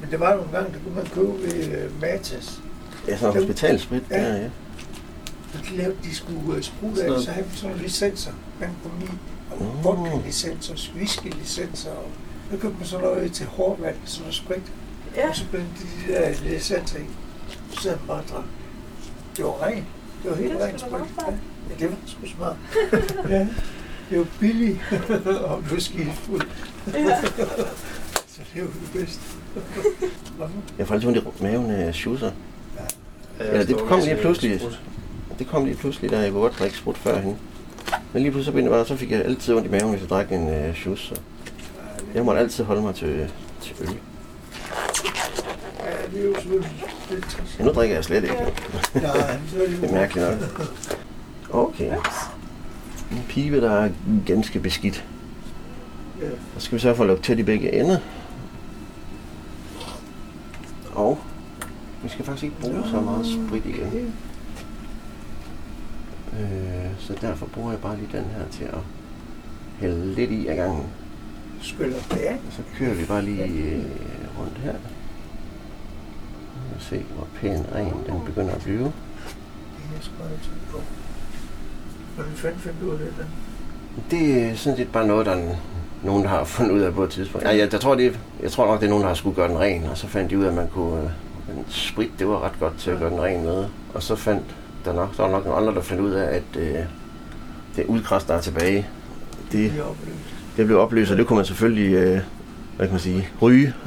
Men 0.02 0.12
det 0.12 0.20
var 0.20 0.36
nogle 0.36 0.52
gange, 0.52 0.74
der 0.74 0.80
kunne 0.84 0.96
man 0.96 1.06
købe 1.06 1.34
ved 1.44 1.86
uh, 1.86 2.02
Matas. 2.02 2.62
Ja, 3.08 3.18
sådan 3.18 3.36
en 3.36 3.42
hospitalsprit. 3.44 4.04
Ja. 4.12 4.22
Ja, 4.22 4.34
ja. 4.36 4.50
De 5.72 5.78
lavede, 5.78 5.96
de 6.04 6.16
skulle 6.16 6.58
uh, 6.58 6.62
sprute 6.62 6.96
Sådan 6.96 7.06
af, 7.06 7.08
noget. 7.10 7.24
så 7.26 7.32
havde 7.32 7.48
vi 7.52 7.56
sådan 7.58 7.70
nogle 7.70 7.84
licenser. 7.84 8.32
Man 8.60 8.70
kunne 8.84 9.00
lide 9.00 9.12
og 9.60 9.66
Nå. 9.84 9.92
vodka-licenser, 9.92 10.74
whisky-licenser. 10.96 11.90
Og 11.90 12.10
så 12.52 12.58
købte 12.58 12.78
man 12.78 12.88
sådan 12.88 13.06
noget 13.06 13.32
til 13.32 13.46
hårdvand, 13.46 13.96
sådan 14.06 14.22
noget 14.22 14.36
sprit. 14.36 14.72
Ja. 15.16 15.30
Og 15.30 15.36
så 15.36 15.44
blev 15.52 15.62
de 15.62 16.14
der 16.14 16.34
licenser 16.44 17.00
i. 17.00 17.04
Så 17.72 17.82
sad 17.82 17.92
man 17.92 18.08
bare 18.08 18.18
og 18.18 18.24
drak. 18.32 18.44
Det 19.38 19.46
var 19.46 19.66
rent. 19.66 19.86
Det 20.24 20.32
var 20.32 20.38
helt 20.38 20.54
Det 20.54 20.62
rent 20.62 20.80
sprit. 20.80 20.92
Ja, 21.70 21.76
det 21.80 21.90
var 21.90 21.98
sgu 22.06 22.36
smart. 22.36 22.56
ja. 23.36 23.48
Det 24.10 24.18
var 24.20 24.28
billigt, 24.40 24.80
og 25.46 25.64
du 25.70 25.80
skidt 25.80 26.14
fuld. 26.14 26.48
Ja. 26.94 27.22
Så 28.34 28.42
det 28.54 28.62
var 28.62 28.68
det 28.68 28.90
bedste. 28.94 29.22
Jeg 30.78 30.88
får 30.88 30.96
altid 30.96 31.08
ondt 31.10 31.40
i 31.40 31.44
maven 31.44 31.72
af 31.72 31.94
schusser. 31.94 32.32
Ja, 33.40 33.58
Ja, 33.58 33.64
det 33.64 33.78
kom 33.78 34.00
lige 34.00 34.18
pludselig. 34.22 34.62
Det 35.40 35.48
kom 35.48 35.66
lige 35.66 35.78
pludselig, 35.78 36.12
da 36.12 36.20
jeg 36.20 36.32
kunne 36.32 36.42
godt 36.42 36.60
drikke 36.60 36.78
sprut 36.78 36.98
førhen. 36.98 37.38
Men 38.14 38.22
lige 38.22 38.32
pludselig 38.32 38.46
så, 38.46 38.52
begyndte 38.52 38.72
jeg 38.72 38.78
bare, 38.78 38.86
så 38.86 38.96
fik 38.96 39.12
jeg 39.12 39.26
altid 39.26 39.54
ondt 39.54 39.68
i 39.68 39.70
maven, 39.70 39.90
hvis 39.90 40.02
jeg 40.02 40.10
drak 40.10 40.32
en 40.32 40.50
øh, 40.50 40.76
schus. 40.76 41.00
Så 41.00 41.22
jeg 42.14 42.26
måtte 42.26 42.42
altid 42.42 42.64
holde 42.64 42.82
mig 42.82 42.96
til, 42.96 43.32
til 43.62 43.76
øl. 43.82 43.88
Ja, 45.80 45.92
det 46.14 46.20
er 46.20 46.54
jo 47.60 47.64
nu 47.64 47.70
drikker 47.70 47.96
jeg 47.96 48.04
slet 48.04 48.24
ikke. 48.24 48.36
Det 48.94 49.04
er 49.04 49.92
mærkeligt 49.92 50.28
nok. 50.30 50.72
Okay. 51.50 51.94
En 53.12 53.24
pibe, 53.30 53.62
der 53.62 53.72
er 53.72 53.90
ganske 54.26 54.60
beskidt. 54.60 55.06
Ja. 56.22 56.28
Så 56.58 56.66
skal 56.66 56.76
vi 56.76 56.82
så 56.82 56.94
få 56.94 57.04
lukke 57.04 57.24
tæt 57.24 57.40
i 57.40 57.44
begge 57.44 57.74
ender. 57.80 57.98
Og 60.94 61.20
vi 62.04 62.10
skal 62.10 62.26
faktisk 62.26 62.44
ikke 62.44 62.60
bruge 62.60 62.84
så 62.92 63.02
meget 63.02 63.26
sprit 63.26 63.66
igen. 63.66 64.14
Øh, 66.40 66.92
så 67.00 67.14
derfor 67.22 67.46
bruger 67.46 67.72
jeg 67.72 67.80
bare 67.80 67.96
lige 67.98 68.10
den 68.12 68.24
her 68.26 68.46
til 68.52 68.64
at 68.64 68.80
hælde 69.80 70.14
lidt 70.14 70.32
i 70.32 70.48
ad 70.48 70.56
gangen. 70.56 70.86
Skyller 71.62 71.98
det 72.12 72.38
så 72.50 72.62
kører 72.78 72.94
vi 72.94 73.06
bare 73.06 73.22
lige 73.22 73.44
øh, 73.44 73.84
rundt 74.40 74.58
her. 74.64 74.74
Og 76.76 76.80
se, 76.82 77.06
hvor 77.16 77.28
pæn 77.36 77.66
ren 77.76 77.94
den 78.08 78.22
begynder 78.26 78.52
at 78.56 78.62
blive. 78.62 78.84
Det 78.84 79.98
er 79.98 80.02
sgu 80.02 80.14
på. 80.72 80.78
Hvordan 82.16 82.34
fanden 82.34 82.60
fandt 82.60 82.82
du 82.82 82.86
ud 82.86 82.92
af 82.94 82.98
det? 83.00 83.14
Dan? 83.18 83.26
Det 84.12 84.44
er 84.44 84.56
sådan 84.56 84.78
set 84.78 84.92
bare 84.92 85.08
noget, 85.08 85.26
der 85.26 85.32
er 85.32 85.56
nogen, 86.04 86.24
der 86.24 86.30
har 86.30 86.44
fundet 86.56 86.72
ud 86.72 86.80
af 86.82 86.94
på 86.94 87.04
et 87.04 87.10
tidspunkt. 87.10 87.46
Ja, 87.48 87.56
jeg, 87.58 87.74
jeg, 87.74 87.82
tror, 87.82 87.96
det, 87.96 88.06
er- 88.08 88.18
jeg 88.42 88.52
tror 88.52 88.66
nok, 88.68 88.80
det 88.80 88.86
er 88.86 88.90
nogen, 88.90 89.02
der 89.04 89.08
har 89.08 89.16
skulle 89.16 89.36
gøre 89.36 89.48
den 89.50 89.60
ren, 89.60 89.84
og 89.84 89.98
så 89.98 90.08
fandt 90.08 90.30
de 90.32 90.38
ud 90.38 90.44
af, 90.44 90.48
at 90.50 90.54
man 90.56 90.68
kunne... 90.68 91.02
Øh, 91.04 91.10
men 91.56 91.66
sprit, 91.70 92.12
det 92.20 92.28
var 92.28 92.44
ret 92.46 92.60
godt 92.60 92.78
til 92.78 92.92
at 92.92 93.00
gøre 93.00 93.10
den 93.10 93.22
ren 93.22 93.44
med. 93.44 93.66
Og 93.94 94.04
så 94.04 94.16
fandt 94.16 94.44
der 94.86 94.94
nok, 94.94 95.18
der 95.18 95.24
var 95.24 95.32
nok 95.32 95.46
nogle 95.46 95.60
andre, 95.60 95.74
der 95.76 95.82
fandt 95.82 96.02
ud 96.02 96.12
af, 96.12 96.36
at 96.36 96.44
øh, 96.60 96.76
det 97.76 97.86
udkrast, 97.86 98.28
der 98.28 98.34
er 98.34 98.42
tilbage, 98.42 98.88
det, 99.52 99.72
Det 99.72 99.80
er 99.80 99.84
opløst. 99.84 100.18
det 100.58 100.66
blev 100.66 100.80
opløst, 100.80 101.12
og 101.12 101.18
det 101.18 101.28
kunne 101.28 101.36
man 101.36 101.46
selvfølgelig, 101.46 101.94
øh, 101.94 102.20
hvad 102.78 102.86
kan 102.88 102.92
man 102.94 103.00
sige, 103.00 103.30
ryge. 103.42 103.74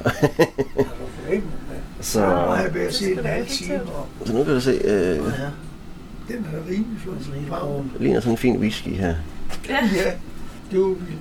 Så, 2.01 2.13
Så 2.13 2.25
jeg 2.25 2.75
været 2.75 2.95
set 2.95 3.19
en 3.19 3.25
halv 3.25 3.47
time, 3.47 3.81
så 4.25 4.33
nu 4.33 4.45
kan 4.45 4.55
du 4.55 4.61
se, 4.61 4.71
øh, 4.71 5.17
den 6.29 6.47
er 6.53 6.71
rimelig 6.71 7.01
flot. 7.03 7.17
Ligner 8.01 8.21
sådan 8.21 8.33
en 8.33 8.39
fin 8.39 8.57
whisky 8.59 8.89
her. 8.89 9.15
Ja. 9.69 9.75
Ja, 9.95 10.11
det 10.71 10.79
var 10.81 10.87
vildt. 10.87 11.21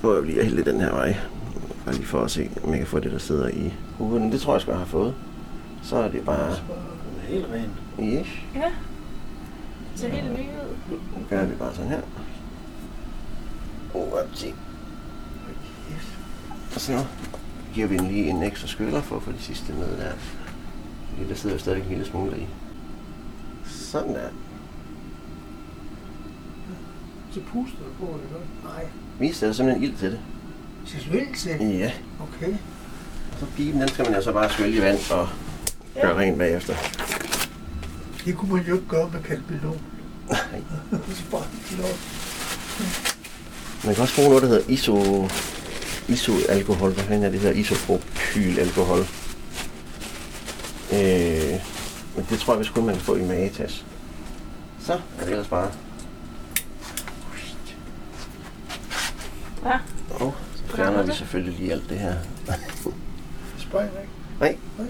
Prøver 0.00 0.14
jeg 0.16 0.24
lige 0.24 0.38
at 0.40 0.46
hælde 0.46 0.64
den 0.70 0.80
her 0.80 0.90
vej. 0.90 1.16
Bare 1.84 1.94
lige 1.94 2.06
for 2.06 2.20
at 2.20 2.30
se, 2.30 2.50
om 2.64 2.70
jeg 2.70 2.78
kan 2.78 2.86
få 2.86 2.98
det, 3.00 3.12
der 3.12 3.18
sidder 3.18 3.48
i 3.48 3.72
hovedet. 3.98 4.32
Det 4.32 4.40
tror 4.40 4.54
jeg, 4.58 4.68
jeg 4.68 4.76
har 4.76 4.84
fået. 4.84 5.14
Så 5.82 5.96
er 5.96 6.08
det 6.10 6.24
bare... 6.24 6.56
Helt 7.30 7.46
rent. 7.52 7.72
Yes. 8.00 8.28
Ja. 8.54 8.70
Det 9.92 10.00
ser 10.00 10.08
helt 10.08 10.32
ny 10.32 10.38
ud. 10.38 10.76
Nu 10.90 11.26
gør 11.30 11.44
vi 11.44 11.54
bare 11.54 11.74
sådan 11.74 11.90
her. 11.90 12.00
Oh, 13.94 14.08
upti. 14.24 14.54
Og 16.74 16.80
så 16.80 17.04
giver 17.74 17.86
vi 17.86 17.96
den 17.96 18.06
lige 18.06 18.30
en 18.30 18.42
ekstra 18.42 18.68
skyller 18.68 19.02
for 19.02 19.16
at 19.16 19.22
få 19.22 19.32
de 19.32 19.38
sidste 19.38 19.72
med 19.72 19.96
der. 19.96 20.12
Fordi 21.08 21.28
der 21.28 21.34
sidder 21.34 21.54
jo 21.54 21.60
stadig 21.60 21.82
en 21.82 21.88
lille 21.88 22.04
smule 22.04 22.38
i. 22.38 22.46
Sådan 23.64 24.14
der. 24.14 24.28
Så 27.32 27.40
puster 27.40 27.78
du 27.78 28.06
på 28.06 28.12
det, 28.12 28.22
ikke? 28.24 28.64
Nej. 28.64 28.86
Vi 29.18 29.32
sætter 29.32 29.54
simpelthen 29.54 29.84
ild 29.84 29.96
til 29.96 30.10
det. 30.10 30.20
Sæt 30.86 31.02
til? 31.36 31.66
Ja. 31.66 31.92
Okay. 32.20 32.52
Og 33.32 33.38
så 33.38 33.46
piben, 33.56 33.80
den 33.80 33.88
skal 33.88 34.04
man 34.04 34.14
jo 34.14 34.22
så 34.22 34.32
bare 34.32 34.50
skylde 34.50 34.76
i 34.76 34.80
vand 34.80 34.98
og 35.12 35.28
gøre 36.02 36.18
rent 36.18 36.38
bagefter. 36.38 36.74
Det 38.24 38.36
kunne 38.36 38.52
man 38.52 38.64
jo 38.64 38.74
ikke 38.74 38.88
gøre 38.88 39.10
med 39.12 39.22
kalkulon. 39.22 39.80
Nej. 40.28 40.62
Man 43.84 43.94
kan 43.94 44.02
også 44.02 44.14
bruge 44.14 44.28
noget, 44.28 44.42
der 44.42 44.48
hedder 44.48 44.68
iso, 44.68 45.28
isoalkohol. 46.08 46.90
Hvad 46.92 47.04
fanden 47.04 47.24
er 47.24 47.30
det, 47.30 47.40
der 47.40 47.46
hedder? 47.48 47.60
Isopropylalkohol. 47.60 49.00
Øh, 50.92 51.60
men 52.16 52.26
det 52.30 52.38
tror 52.38 52.52
jeg, 52.52 52.56
hvis 52.58 52.68
kun 52.70 52.84
man 52.86 52.94
kan 52.94 53.04
få 53.04 53.16
i 53.16 53.22
Matas. 53.24 53.84
Så 54.80 54.92
er 54.92 55.24
det 55.24 55.30
ellers 55.30 55.48
bare. 55.48 55.70
Ja. 59.64 59.78
Og 60.10 60.34
så 60.54 60.76
fjerner 60.76 61.02
vi 61.02 61.12
selvfølgelig 61.12 61.58
lige 61.58 61.72
alt 61.72 61.88
det 61.88 61.98
her. 61.98 62.14
Spring, 63.58 63.84
ikke? 63.84 64.08
Nej. 64.40 64.56
Nej. 64.78 64.86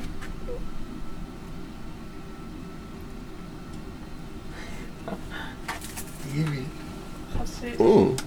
Er 6.39 6.51
vildt. 6.51 6.67
Præcis. 7.39 7.79
Mm. 7.79 8.19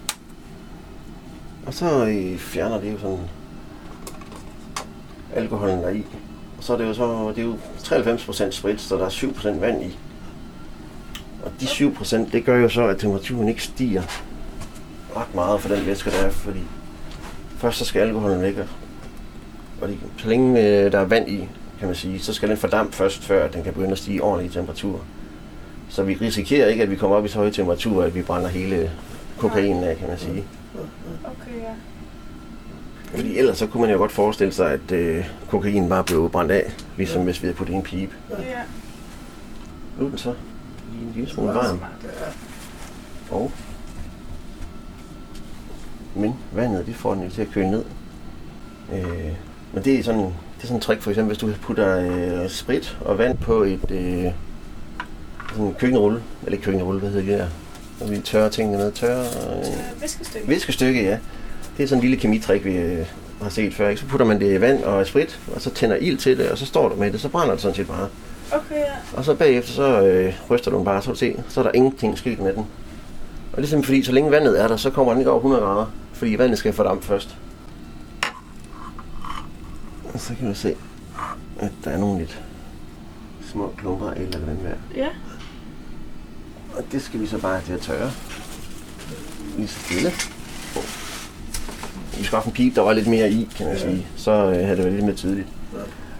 Og 1.65 1.73
så 1.73 2.05
øh, 2.05 2.37
fjerner 2.37 2.81
det 2.81 2.93
jo 2.93 2.99
sådan 2.99 3.19
alkoholen 5.35 5.79
der 5.79 5.89
i. 5.89 6.05
Og 6.57 6.63
så 6.63 6.73
er 6.73 6.77
det 6.77 6.85
jo 6.85 6.93
så, 6.93 7.33
det 7.35 7.37
er 7.37 7.45
jo 7.45 7.57
93% 7.77 8.51
sprit, 8.51 8.81
så 8.81 8.97
der 8.97 9.05
er 9.05 9.09
7% 9.09 9.59
vand 9.59 9.83
i. 9.83 9.97
Og 11.43 11.51
de 11.61 11.65
7% 11.65 12.31
det 12.31 12.45
gør 12.45 12.57
jo 12.57 12.69
så, 12.69 12.87
at 12.87 12.97
temperaturen 12.97 13.49
ikke 13.49 13.63
stiger 13.63 14.01
ret 15.15 15.35
meget 15.35 15.61
for 15.61 15.69
den 15.69 15.85
væske, 15.85 16.11
der 16.11 16.17
er, 16.17 16.29
fordi 16.29 16.59
først 17.57 17.77
så 17.77 17.85
skal 17.85 18.01
alkoholen 18.01 18.41
væk, 18.41 18.57
og 19.81 19.87
det, 19.87 19.97
så 20.17 20.27
længe 20.27 20.61
øh, 20.61 20.91
der 20.91 20.99
er 20.99 21.05
vand 21.05 21.29
i, 21.29 21.47
kan 21.79 21.87
man 21.87 21.95
sige, 21.95 22.19
så 22.19 22.33
skal 22.33 22.49
den 22.49 22.57
fordampe 22.57 22.95
først, 22.95 23.23
før 23.23 23.47
den 23.47 23.63
kan 23.63 23.73
begynde 23.73 23.91
at 23.91 23.97
stige 23.97 24.23
ordentligt 24.23 24.53
i 24.53 24.57
temperatur. 24.57 25.01
Så 25.89 26.03
vi 26.03 26.13
risikerer 26.21 26.67
ikke, 26.67 26.83
at 26.83 26.91
vi 26.91 26.95
kommer 26.95 27.17
op 27.17 27.25
i 27.25 27.27
så 27.27 27.37
høje 27.37 27.51
temperaturer, 27.51 28.05
at 28.05 28.15
vi 28.15 28.21
brænder 28.21 28.47
hele 28.49 28.91
kokainen 29.37 29.83
af, 29.83 29.97
kan 29.97 30.07
man 30.07 30.17
sige. 30.17 30.43
Okay, 31.23 31.61
ja. 31.61 31.73
Fordi 33.15 33.37
ellers 33.37 33.57
så 33.57 33.67
kunne 33.67 33.81
man 33.81 33.91
jo 33.91 33.97
godt 33.97 34.11
forestille 34.11 34.53
sig, 34.53 34.71
at 34.71 34.91
øh, 34.91 35.25
kokain 35.49 35.89
bare 35.89 36.03
blev 36.03 36.29
brændt 36.29 36.51
af, 36.51 36.73
ligesom 36.97 37.23
hvis 37.23 37.41
vi 37.41 37.47
havde 37.47 37.57
puttet 37.57 37.75
en 37.75 37.81
pipe. 37.81 38.15
Ja. 38.29 38.35
Nu 39.99 40.05
er 40.05 40.09
den 40.09 40.17
så 40.17 40.33
lige 40.91 41.03
en 41.07 41.11
lille 41.15 41.29
smule 41.29 41.53
varm. 41.53 41.79
Og 43.31 43.51
men 46.15 46.35
vandet, 46.51 46.85
det 46.85 46.95
får 46.95 47.13
den 47.13 47.23
jo 47.23 47.29
til 47.29 47.41
at 47.41 47.47
køle 47.53 47.71
ned. 47.71 47.83
Øh, 48.93 49.31
men 49.73 49.83
det 49.83 49.99
er 49.99 50.03
sådan, 50.03 50.21
Det 50.21 50.61
er 50.61 50.67
sådan 50.67 50.77
en 50.77 50.81
trick, 50.81 51.01
for 51.01 51.09
eksempel, 51.09 51.27
hvis 51.27 51.37
du 51.37 51.61
putter 51.61 51.97
øh, 51.99 52.49
sprit 52.49 52.97
og 53.01 53.17
vand 53.17 53.37
på 53.37 53.63
et 53.63 53.91
øh, 53.91 54.31
en 55.55 55.73
køkkenrulle, 55.79 56.21
eller 56.45 56.59
køkkenrulle, 56.59 56.99
hvad 56.99 57.09
hedder 57.09 57.25
det 57.25 57.39
der? 57.39 57.47
Når 57.99 58.07
vi 58.07 58.19
tørrer 58.19 58.49
tingene 58.49 58.77
ned, 58.77 58.91
tørrer... 58.91 59.25
Øh, 59.57 60.01
Viskestykke. 60.01 60.47
viskestykke, 60.47 61.03
ja. 61.03 61.17
Det 61.77 61.83
er 61.83 61.87
sådan 61.87 61.97
en 61.97 62.01
lille 62.01 62.17
kemitrik, 62.17 62.65
vi 62.65 62.75
øh, 62.75 63.05
har 63.41 63.49
set 63.49 63.73
før. 63.73 63.89
Ikke? 63.89 64.01
Så 64.01 64.07
putter 64.07 64.25
man 64.25 64.39
det 64.39 64.57
i 64.57 64.61
vand 64.61 64.83
og 64.83 65.07
sprit, 65.07 65.39
og 65.55 65.61
så 65.61 65.69
tænder 65.69 65.95
ild 65.95 66.17
til 66.17 66.37
det, 66.37 66.49
og 66.49 66.57
så 66.57 66.65
står 66.65 66.89
du 66.89 66.95
med 66.95 67.11
det, 67.11 67.21
så 67.21 67.29
brænder 67.29 67.53
det 67.53 67.61
sådan 67.61 67.75
set 67.75 67.87
bare. 67.87 68.07
Okay, 68.51 68.75
ja. 68.75 69.17
Og 69.17 69.25
så 69.25 69.33
bagefter, 69.35 69.71
så 69.73 70.01
øh, 70.01 70.33
ryster 70.49 70.71
du 70.71 70.77
den 70.77 70.85
bare, 70.85 71.01
så 71.01 71.09
du 71.09 71.15
se, 71.17 71.35
så 71.49 71.59
er 71.59 71.63
der 71.63 71.71
ingenting 71.73 72.17
sket 72.17 72.39
med 72.39 72.53
den. 72.53 72.65
Og 73.51 73.57
det 73.57 73.63
er 73.63 73.67
simpelthen 73.67 73.83
fordi, 73.83 74.03
så 74.03 74.11
længe 74.11 74.31
vandet 74.31 74.61
er 74.61 74.67
der, 74.67 74.77
så 74.77 74.89
kommer 74.89 75.13
den 75.13 75.21
ikke 75.21 75.31
over 75.31 75.39
100 75.39 75.63
grader, 75.63 75.85
fordi 76.13 76.37
vandet 76.37 76.57
skal 76.57 76.73
fordampe 76.73 77.05
først. 77.05 77.35
Og 80.13 80.19
så 80.19 80.33
kan 80.39 80.47
du 80.47 80.53
se, 80.53 80.75
at 81.59 81.71
der 81.83 81.91
er 81.91 81.97
nogle 81.97 82.19
lidt 82.19 82.41
små 83.51 83.73
klumper 83.77 84.09
af 84.09 84.15
eller 84.15 84.25
andet 84.35 84.47
vandværk. 84.47 84.77
Ja. 84.95 85.07
Og 86.73 86.83
det 86.91 87.01
skal 87.01 87.19
vi 87.19 87.27
så 87.27 87.37
bare 87.37 87.53
have 87.53 87.65
til 87.65 87.73
at 87.73 87.81
tørre. 87.81 88.11
Lige 89.57 89.67
så 89.67 89.79
stille. 89.79 90.11
Vi 92.17 92.23
skal 92.23 92.37
have 92.37 92.45
en 92.45 92.51
pipe, 92.51 92.75
der 92.75 92.81
var 92.81 92.93
lidt 92.93 93.07
mere 93.07 93.29
i, 93.31 93.49
kan 93.55 93.67
man 93.67 93.77
sige. 93.79 94.07
Så 94.15 94.31
øh, 94.31 94.53
havde 94.55 94.69
det 94.69 94.77
været 94.77 94.93
lidt 94.93 95.05
mere 95.05 95.15
tydeligt. 95.15 95.47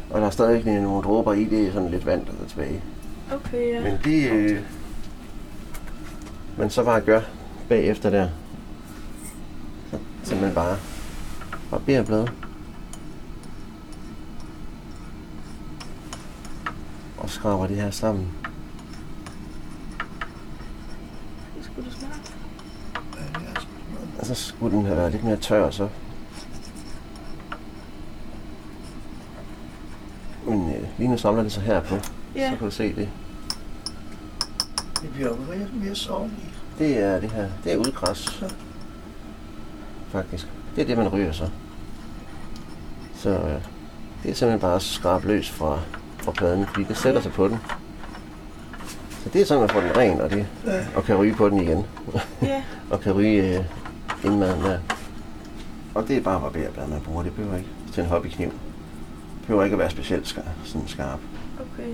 Og 0.10 0.22
der 0.22 0.28
er 0.28 0.32
stadig 0.32 0.66
nogle 0.66 1.04
dråber 1.04 1.34
i, 1.34 1.44
det 1.44 1.68
er 1.68 1.74
sådan 1.74 1.92
lidt 1.92 2.06
vand, 2.06 2.26
der 2.26 2.32
er 2.44 2.48
tilbage. 2.48 2.84
Okay, 3.34 3.74
ja. 3.74 3.82
Men 3.82 4.00
det, 4.04 4.32
øh, 4.32 4.60
man 6.58 6.70
så 6.70 6.84
bare 6.84 7.02
gør 7.02 7.22
bagefter 7.70 8.10
der, 8.10 8.30
så 9.92 9.98
simpelthen 10.24 10.56
bare 10.56 10.78
barberbladet. 11.72 12.32
Og 17.18 17.30
skraber 17.30 17.68
det 17.68 17.76
her 17.76 17.92
sammen. 17.92 18.28
Det 21.58 21.66
skulle 21.66 21.89
du 21.89 21.96
smart. 21.96 22.34
Og 24.24 24.28
så 24.28 24.36
skulle 24.36 24.78
den 24.78 24.86
have 24.86 24.98
været 24.98 25.12
lidt 25.12 25.24
mere 25.24 25.36
tør, 25.36 25.70
så. 25.70 25.90
Men 30.48 30.70
øh, 30.70 30.88
lige 30.98 31.10
nu 31.10 31.18
samler 31.18 31.44
det 31.44 31.52
sig 31.52 31.64
her 31.64 31.82
på. 31.82 31.96
Ja. 32.36 32.50
Så 32.52 32.58
kan 32.58 32.66
du 32.68 32.72
se 32.72 32.96
det. 32.96 33.10
Det 35.02 35.10
bliver 35.14 35.30
jo 35.30 35.36
mere, 35.36 35.68
mere 35.74 35.96
sovende. 35.96 36.36
Det 36.80 36.98
er 36.98 37.20
det 37.20 37.32
her. 37.32 37.50
Det 37.64 37.74
er 37.74 37.78
udgræs. 37.78 38.44
Faktisk. 40.12 40.48
Det 40.76 40.82
er 40.82 40.86
det, 40.86 40.98
man 40.98 41.08
ryger 41.08 41.32
så. 41.32 41.50
Så 43.16 43.30
øh, 43.30 43.62
det 44.24 44.32
er 44.32 44.36
simpelthen 44.36 44.60
bare 44.60 44.76
at 44.76 44.82
skrabe 44.82 45.28
løs 45.28 45.50
fra, 45.50 45.80
fra 46.18 46.32
pladen, 46.32 46.68
fordi 46.68 46.84
det 46.84 46.98
sætter 46.98 47.22
sig 47.22 47.32
på 47.32 47.48
den. 47.48 47.58
Så 49.24 49.30
det 49.34 49.42
er 49.42 49.46
sådan, 49.46 49.62
man 49.62 49.70
får 49.70 49.82
den 49.82 49.98
ren, 49.98 50.22
og, 50.22 50.30
det, 50.30 50.48
Ja. 50.66 50.86
og 50.96 51.04
kan 51.04 51.16
ryge 51.16 51.34
på 51.36 51.50
den 51.50 51.62
igen. 51.62 51.86
Ja. 52.42 52.64
og 52.92 53.00
kan 53.02 53.12
ryge 53.12 53.58
øh, 53.60 53.66
indmaden 54.24 54.62
der. 54.64 54.78
Og 55.96 56.08
det 56.08 56.18
er 56.18 56.22
bare 56.22 56.40
barberblad, 56.42 56.88
man 56.88 57.02
bruger. 57.02 57.24
Det 57.24 57.34
behøver 57.36 57.58
ikke 57.58 57.70
til 57.94 58.04
en 58.04 58.10
hobbykniv. 58.10 58.48
Det 58.48 59.48
behøver 59.48 59.64
ikke 59.64 59.74
at 59.74 59.80
være 59.80 59.90
specielt 59.90 60.28
skarp, 60.28 60.46
sådan 60.64 60.88
skarp. 60.88 61.20
Okay. 61.60 61.90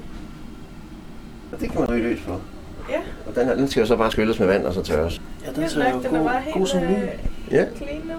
Og 1.52 1.60
det 1.60 1.72
kan 1.72 1.80
man 1.82 1.90
ryge 1.90 2.04
løs 2.04 2.20
på. 2.28 2.42
Ja. 2.90 3.00
Og 3.28 3.36
den, 3.36 3.46
her, 3.46 3.56
den 3.56 3.68
skal 3.68 3.82
jo 3.82 3.86
så 3.88 3.96
bare 3.96 4.12
skylles 4.12 4.40
med 4.40 4.48
vand 4.48 4.66
og 4.66 4.74
så 4.74 4.82
tørres. 4.82 5.22
Ja, 5.46 5.62
Helt 5.62 5.78
nok, 5.78 6.04
den 6.04 6.16
er 6.16 6.24
bare 6.24 6.42
helt 6.42 6.76
øh, 6.76 7.08
Ja. 7.52 7.66
clean 7.78 8.02
nu. 8.06 8.14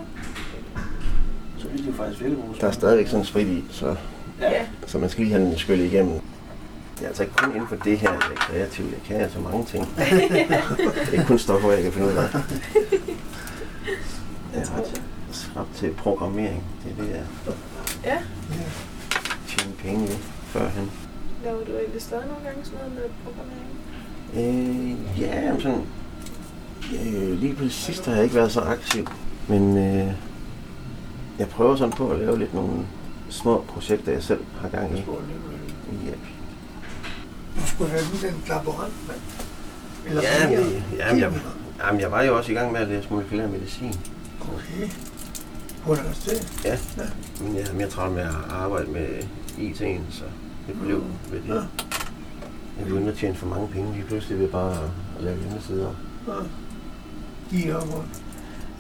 Så 1.59 1.69
vil 1.69 1.79
det 1.79 1.87
jo 1.87 1.93
faktisk 1.93 2.21
virkelig 2.21 2.43
bruge 2.45 2.57
Der 2.61 2.67
er 2.67 2.71
stadigvæk 2.71 3.07
sådan 3.07 3.25
sprit 3.25 3.47
i, 3.47 3.65
så, 3.71 3.97
Ja. 4.41 4.51
så 4.87 4.99
man 4.99 5.11
skal 5.11 5.25
lige 5.25 5.35
have 5.37 5.47
den 5.47 5.59
skyllet 5.59 5.85
igennem. 5.85 6.13
Jeg 6.13 7.05
er 7.05 7.09
altså 7.09 7.23
ikke 7.23 7.35
kun 7.37 7.53
inden 7.55 7.69
for 7.69 7.77
det 7.77 7.99
her, 7.99 8.11
jeg 8.11 8.19
er 8.19 8.35
kreativ. 8.37 8.85
Jeg 8.85 9.01
kan 9.07 9.17
altså 9.17 9.39
mange 9.41 9.65
ting. 9.65 9.89
det 9.97 11.09
er 11.09 11.13
ikke 11.13 11.25
kun 11.25 11.39
stoffer, 11.39 11.71
jeg 11.73 11.83
kan 11.83 11.93
finde 11.93 12.07
ud 12.09 12.13
af. 12.13 12.29
Jeg 14.55 14.61
er 14.63 15.61
ret 15.61 15.67
til 15.77 15.93
programmering. 15.95 16.65
Det 16.85 16.93
er 16.99 17.03
det, 17.03 17.11
jeg 17.15 17.25
Ja. 18.05 18.19
tjener 19.49 19.77
penge 19.79 20.01
ved 20.09 20.17
førhen. 20.47 20.91
Laver 21.45 21.65
du 21.65 21.73
egentlig 21.77 22.03
stadig 22.03 22.25
nogle 22.27 22.45
gange 22.45 22.65
sådan 22.65 22.79
noget 22.79 22.93
med 22.95 23.03
programmering? 23.25 23.71
Øh, 24.35 25.21
ja, 25.21 25.53
men 25.53 25.61
sådan, 25.61 25.83
øh, 26.93 27.39
lige 27.41 27.55
på 27.55 27.65
det 27.65 27.73
sidste 27.73 28.09
har 28.09 28.15
jeg 28.15 28.25
ikke 28.25 28.37
været 28.37 28.53
så 28.53 28.61
aktiv, 28.61 29.07
men 29.49 29.77
øh, 29.79 30.13
jeg 31.39 31.49
prøver 31.49 31.77
sådan 31.77 31.93
på 31.93 32.11
at 32.11 32.19
lave 32.19 32.39
lidt 32.39 32.55
nogle 32.55 32.87
små 33.29 33.65
projekter, 33.69 34.13
jeg 34.13 34.23
selv 34.23 34.41
har 34.61 34.69
gang 34.69 34.99
i. 34.99 35.05
Ja, 36.07 36.13
Du 37.61 37.67
skulle 37.67 37.91
have 37.91 38.03
den 38.23 38.43
laborant, 38.49 38.93
mand. 39.09 39.19
Eller 40.07 40.23
ja, 40.23 40.49
mere. 40.49 40.61
men, 40.61 40.83
jamen, 40.99 41.21
jeg, 41.21 41.33
jamen, 41.85 42.01
jeg 42.01 42.11
var 42.11 42.23
jo 42.23 42.37
også 42.37 42.53
i 42.53 42.55
gang 42.55 42.73
med 42.73 42.81
at 42.81 42.89
læse 42.89 43.09
molekylær 43.11 43.49
medicin. 43.49 43.95
Okay. 44.41 44.91
På 45.85 45.91
universitetet? 45.93 46.65
Ja, 46.65 46.77
men 47.41 47.57
jeg 47.57 47.65
havde 47.65 47.77
mere 47.77 47.89
travlt 47.89 48.15
med 48.15 48.23
at 48.23 48.35
arbejde 48.51 48.91
med 48.91 49.09
IT'en, 49.59 50.13
så 50.13 50.25
det 50.67 50.81
blev 50.83 51.03
ved 51.31 51.43
det. 51.43 51.69
Jeg 52.79 52.87
begyndte 52.87 53.13
at 53.13 53.19
tjene 53.19 53.35
for 53.35 53.47
mange 53.47 53.69
penge 53.69 53.93
lige 53.93 54.05
pludselig 54.05 54.39
ved 54.39 54.49
bare 54.49 54.73
at 55.19 55.25
lave 55.25 55.39
hjemmesider. 55.39 55.95
Ja. 56.29 56.33
De 57.51 57.69
er 57.69 57.81
hvor. 57.85 58.05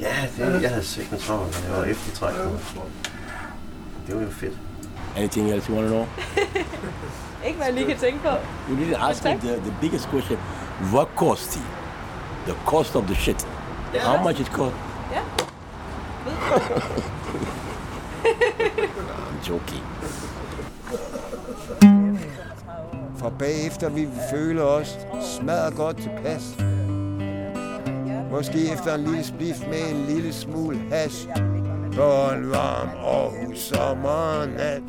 Ja, 0.00 0.28
det, 0.36 0.62
jeg 0.62 0.70
havde 0.70 0.84
sikkert 0.84 1.12
med 1.12 1.20
travlt, 1.20 1.56
og 1.56 1.70
jeg 1.70 1.78
var 1.78 1.84
eftertrækkende. 1.84 2.58
Det 4.06 4.16
var 4.16 4.22
jo 4.22 4.30
fedt. 4.30 4.58
Anything 5.16 5.50
else 5.50 5.72
you 5.72 5.76
want 5.76 5.88
to 5.88 5.94
know? 5.94 6.06
Ikke 7.46 7.56
hvad 7.56 7.66
jeg 7.66 7.74
lige 7.74 7.86
kan 7.86 7.98
tænke 7.98 8.18
på. 8.22 8.28
You 8.70 8.76
need 8.76 8.94
to 8.94 9.00
ask 9.00 9.24
me 9.24 9.30
the, 9.30 9.56
the 9.56 9.74
biggest 9.80 10.08
question. 10.08 10.38
What 10.92 11.08
cost 11.16 11.56
it? 11.56 11.62
The 12.46 12.54
cost 12.66 12.96
of 12.96 13.04
the 13.04 13.14
shit. 13.14 13.46
How 13.94 14.22
much 14.22 14.40
it 14.40 14.46
cost? 14.46 14.74
Ja. 15.12 15.20
I'm 16.50 16.58
joking. 19.48 19.84
For 23.16 23.30
bagefter 23.38 23.88
vi 23.88 24.08
føler 24.30 24.62
os 24.62 24.98
smadret 25.20 25.76
godt 25.76 25.96
tilpas. 25.96 26.56
Måske 28.30 28.72
efter 28.72 28.94
en 28.94 29.04
lille 29.04 29.24
spliff 29.24 29.58
med 29.68 29.90
en 29.90 30.04
lille 30.06 30.32
smule 30.32 30.78
hash. 30.90 31.28
På 31.96 32.30
en 32.34 32.50
varm 32.50 32.88
Aarhus 32.88 33.58
sommernat. 33.58 34.82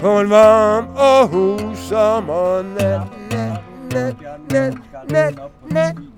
På 0.00 0.20
en 0.20 0.30
varm 0.30 0.88
Aarhus 0.96 1.78
sommernat. 1.78 3.02
Nat, 3.30 3.56
nat, 4.50 4.50
nat, 4.50 4.74
nat, 5.10 5.34
nat. 5.70 6.09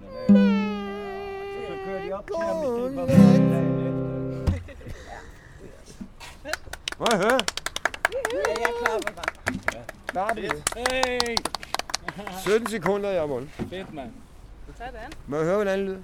Må 6.98 7.06
jeg 7.10 7.18
høre? 7.18 7.40
Ja, 8.12 8.52
jeg 8.60 8.72
klapper 8.84 9.12
bare. 9.12 9.82
Start 10.10 10.36
det. 10.36 10.62
Hey! 10.76 11.36
17 12.44 12.68
sekunder, 12.70 13.10
jeg 13.10 13.28
mål. 13.28 13.48
Fedt, 13.70 13.94
mand. 13.94 14.10
Sådan. 14.76 15.12
Må 15.26 15.36
jeg 15.36 15.44
høre, 15.44 15.56
hvordan 15.56 15.78
det 15.78 15.86
lyder? 15.88 15.98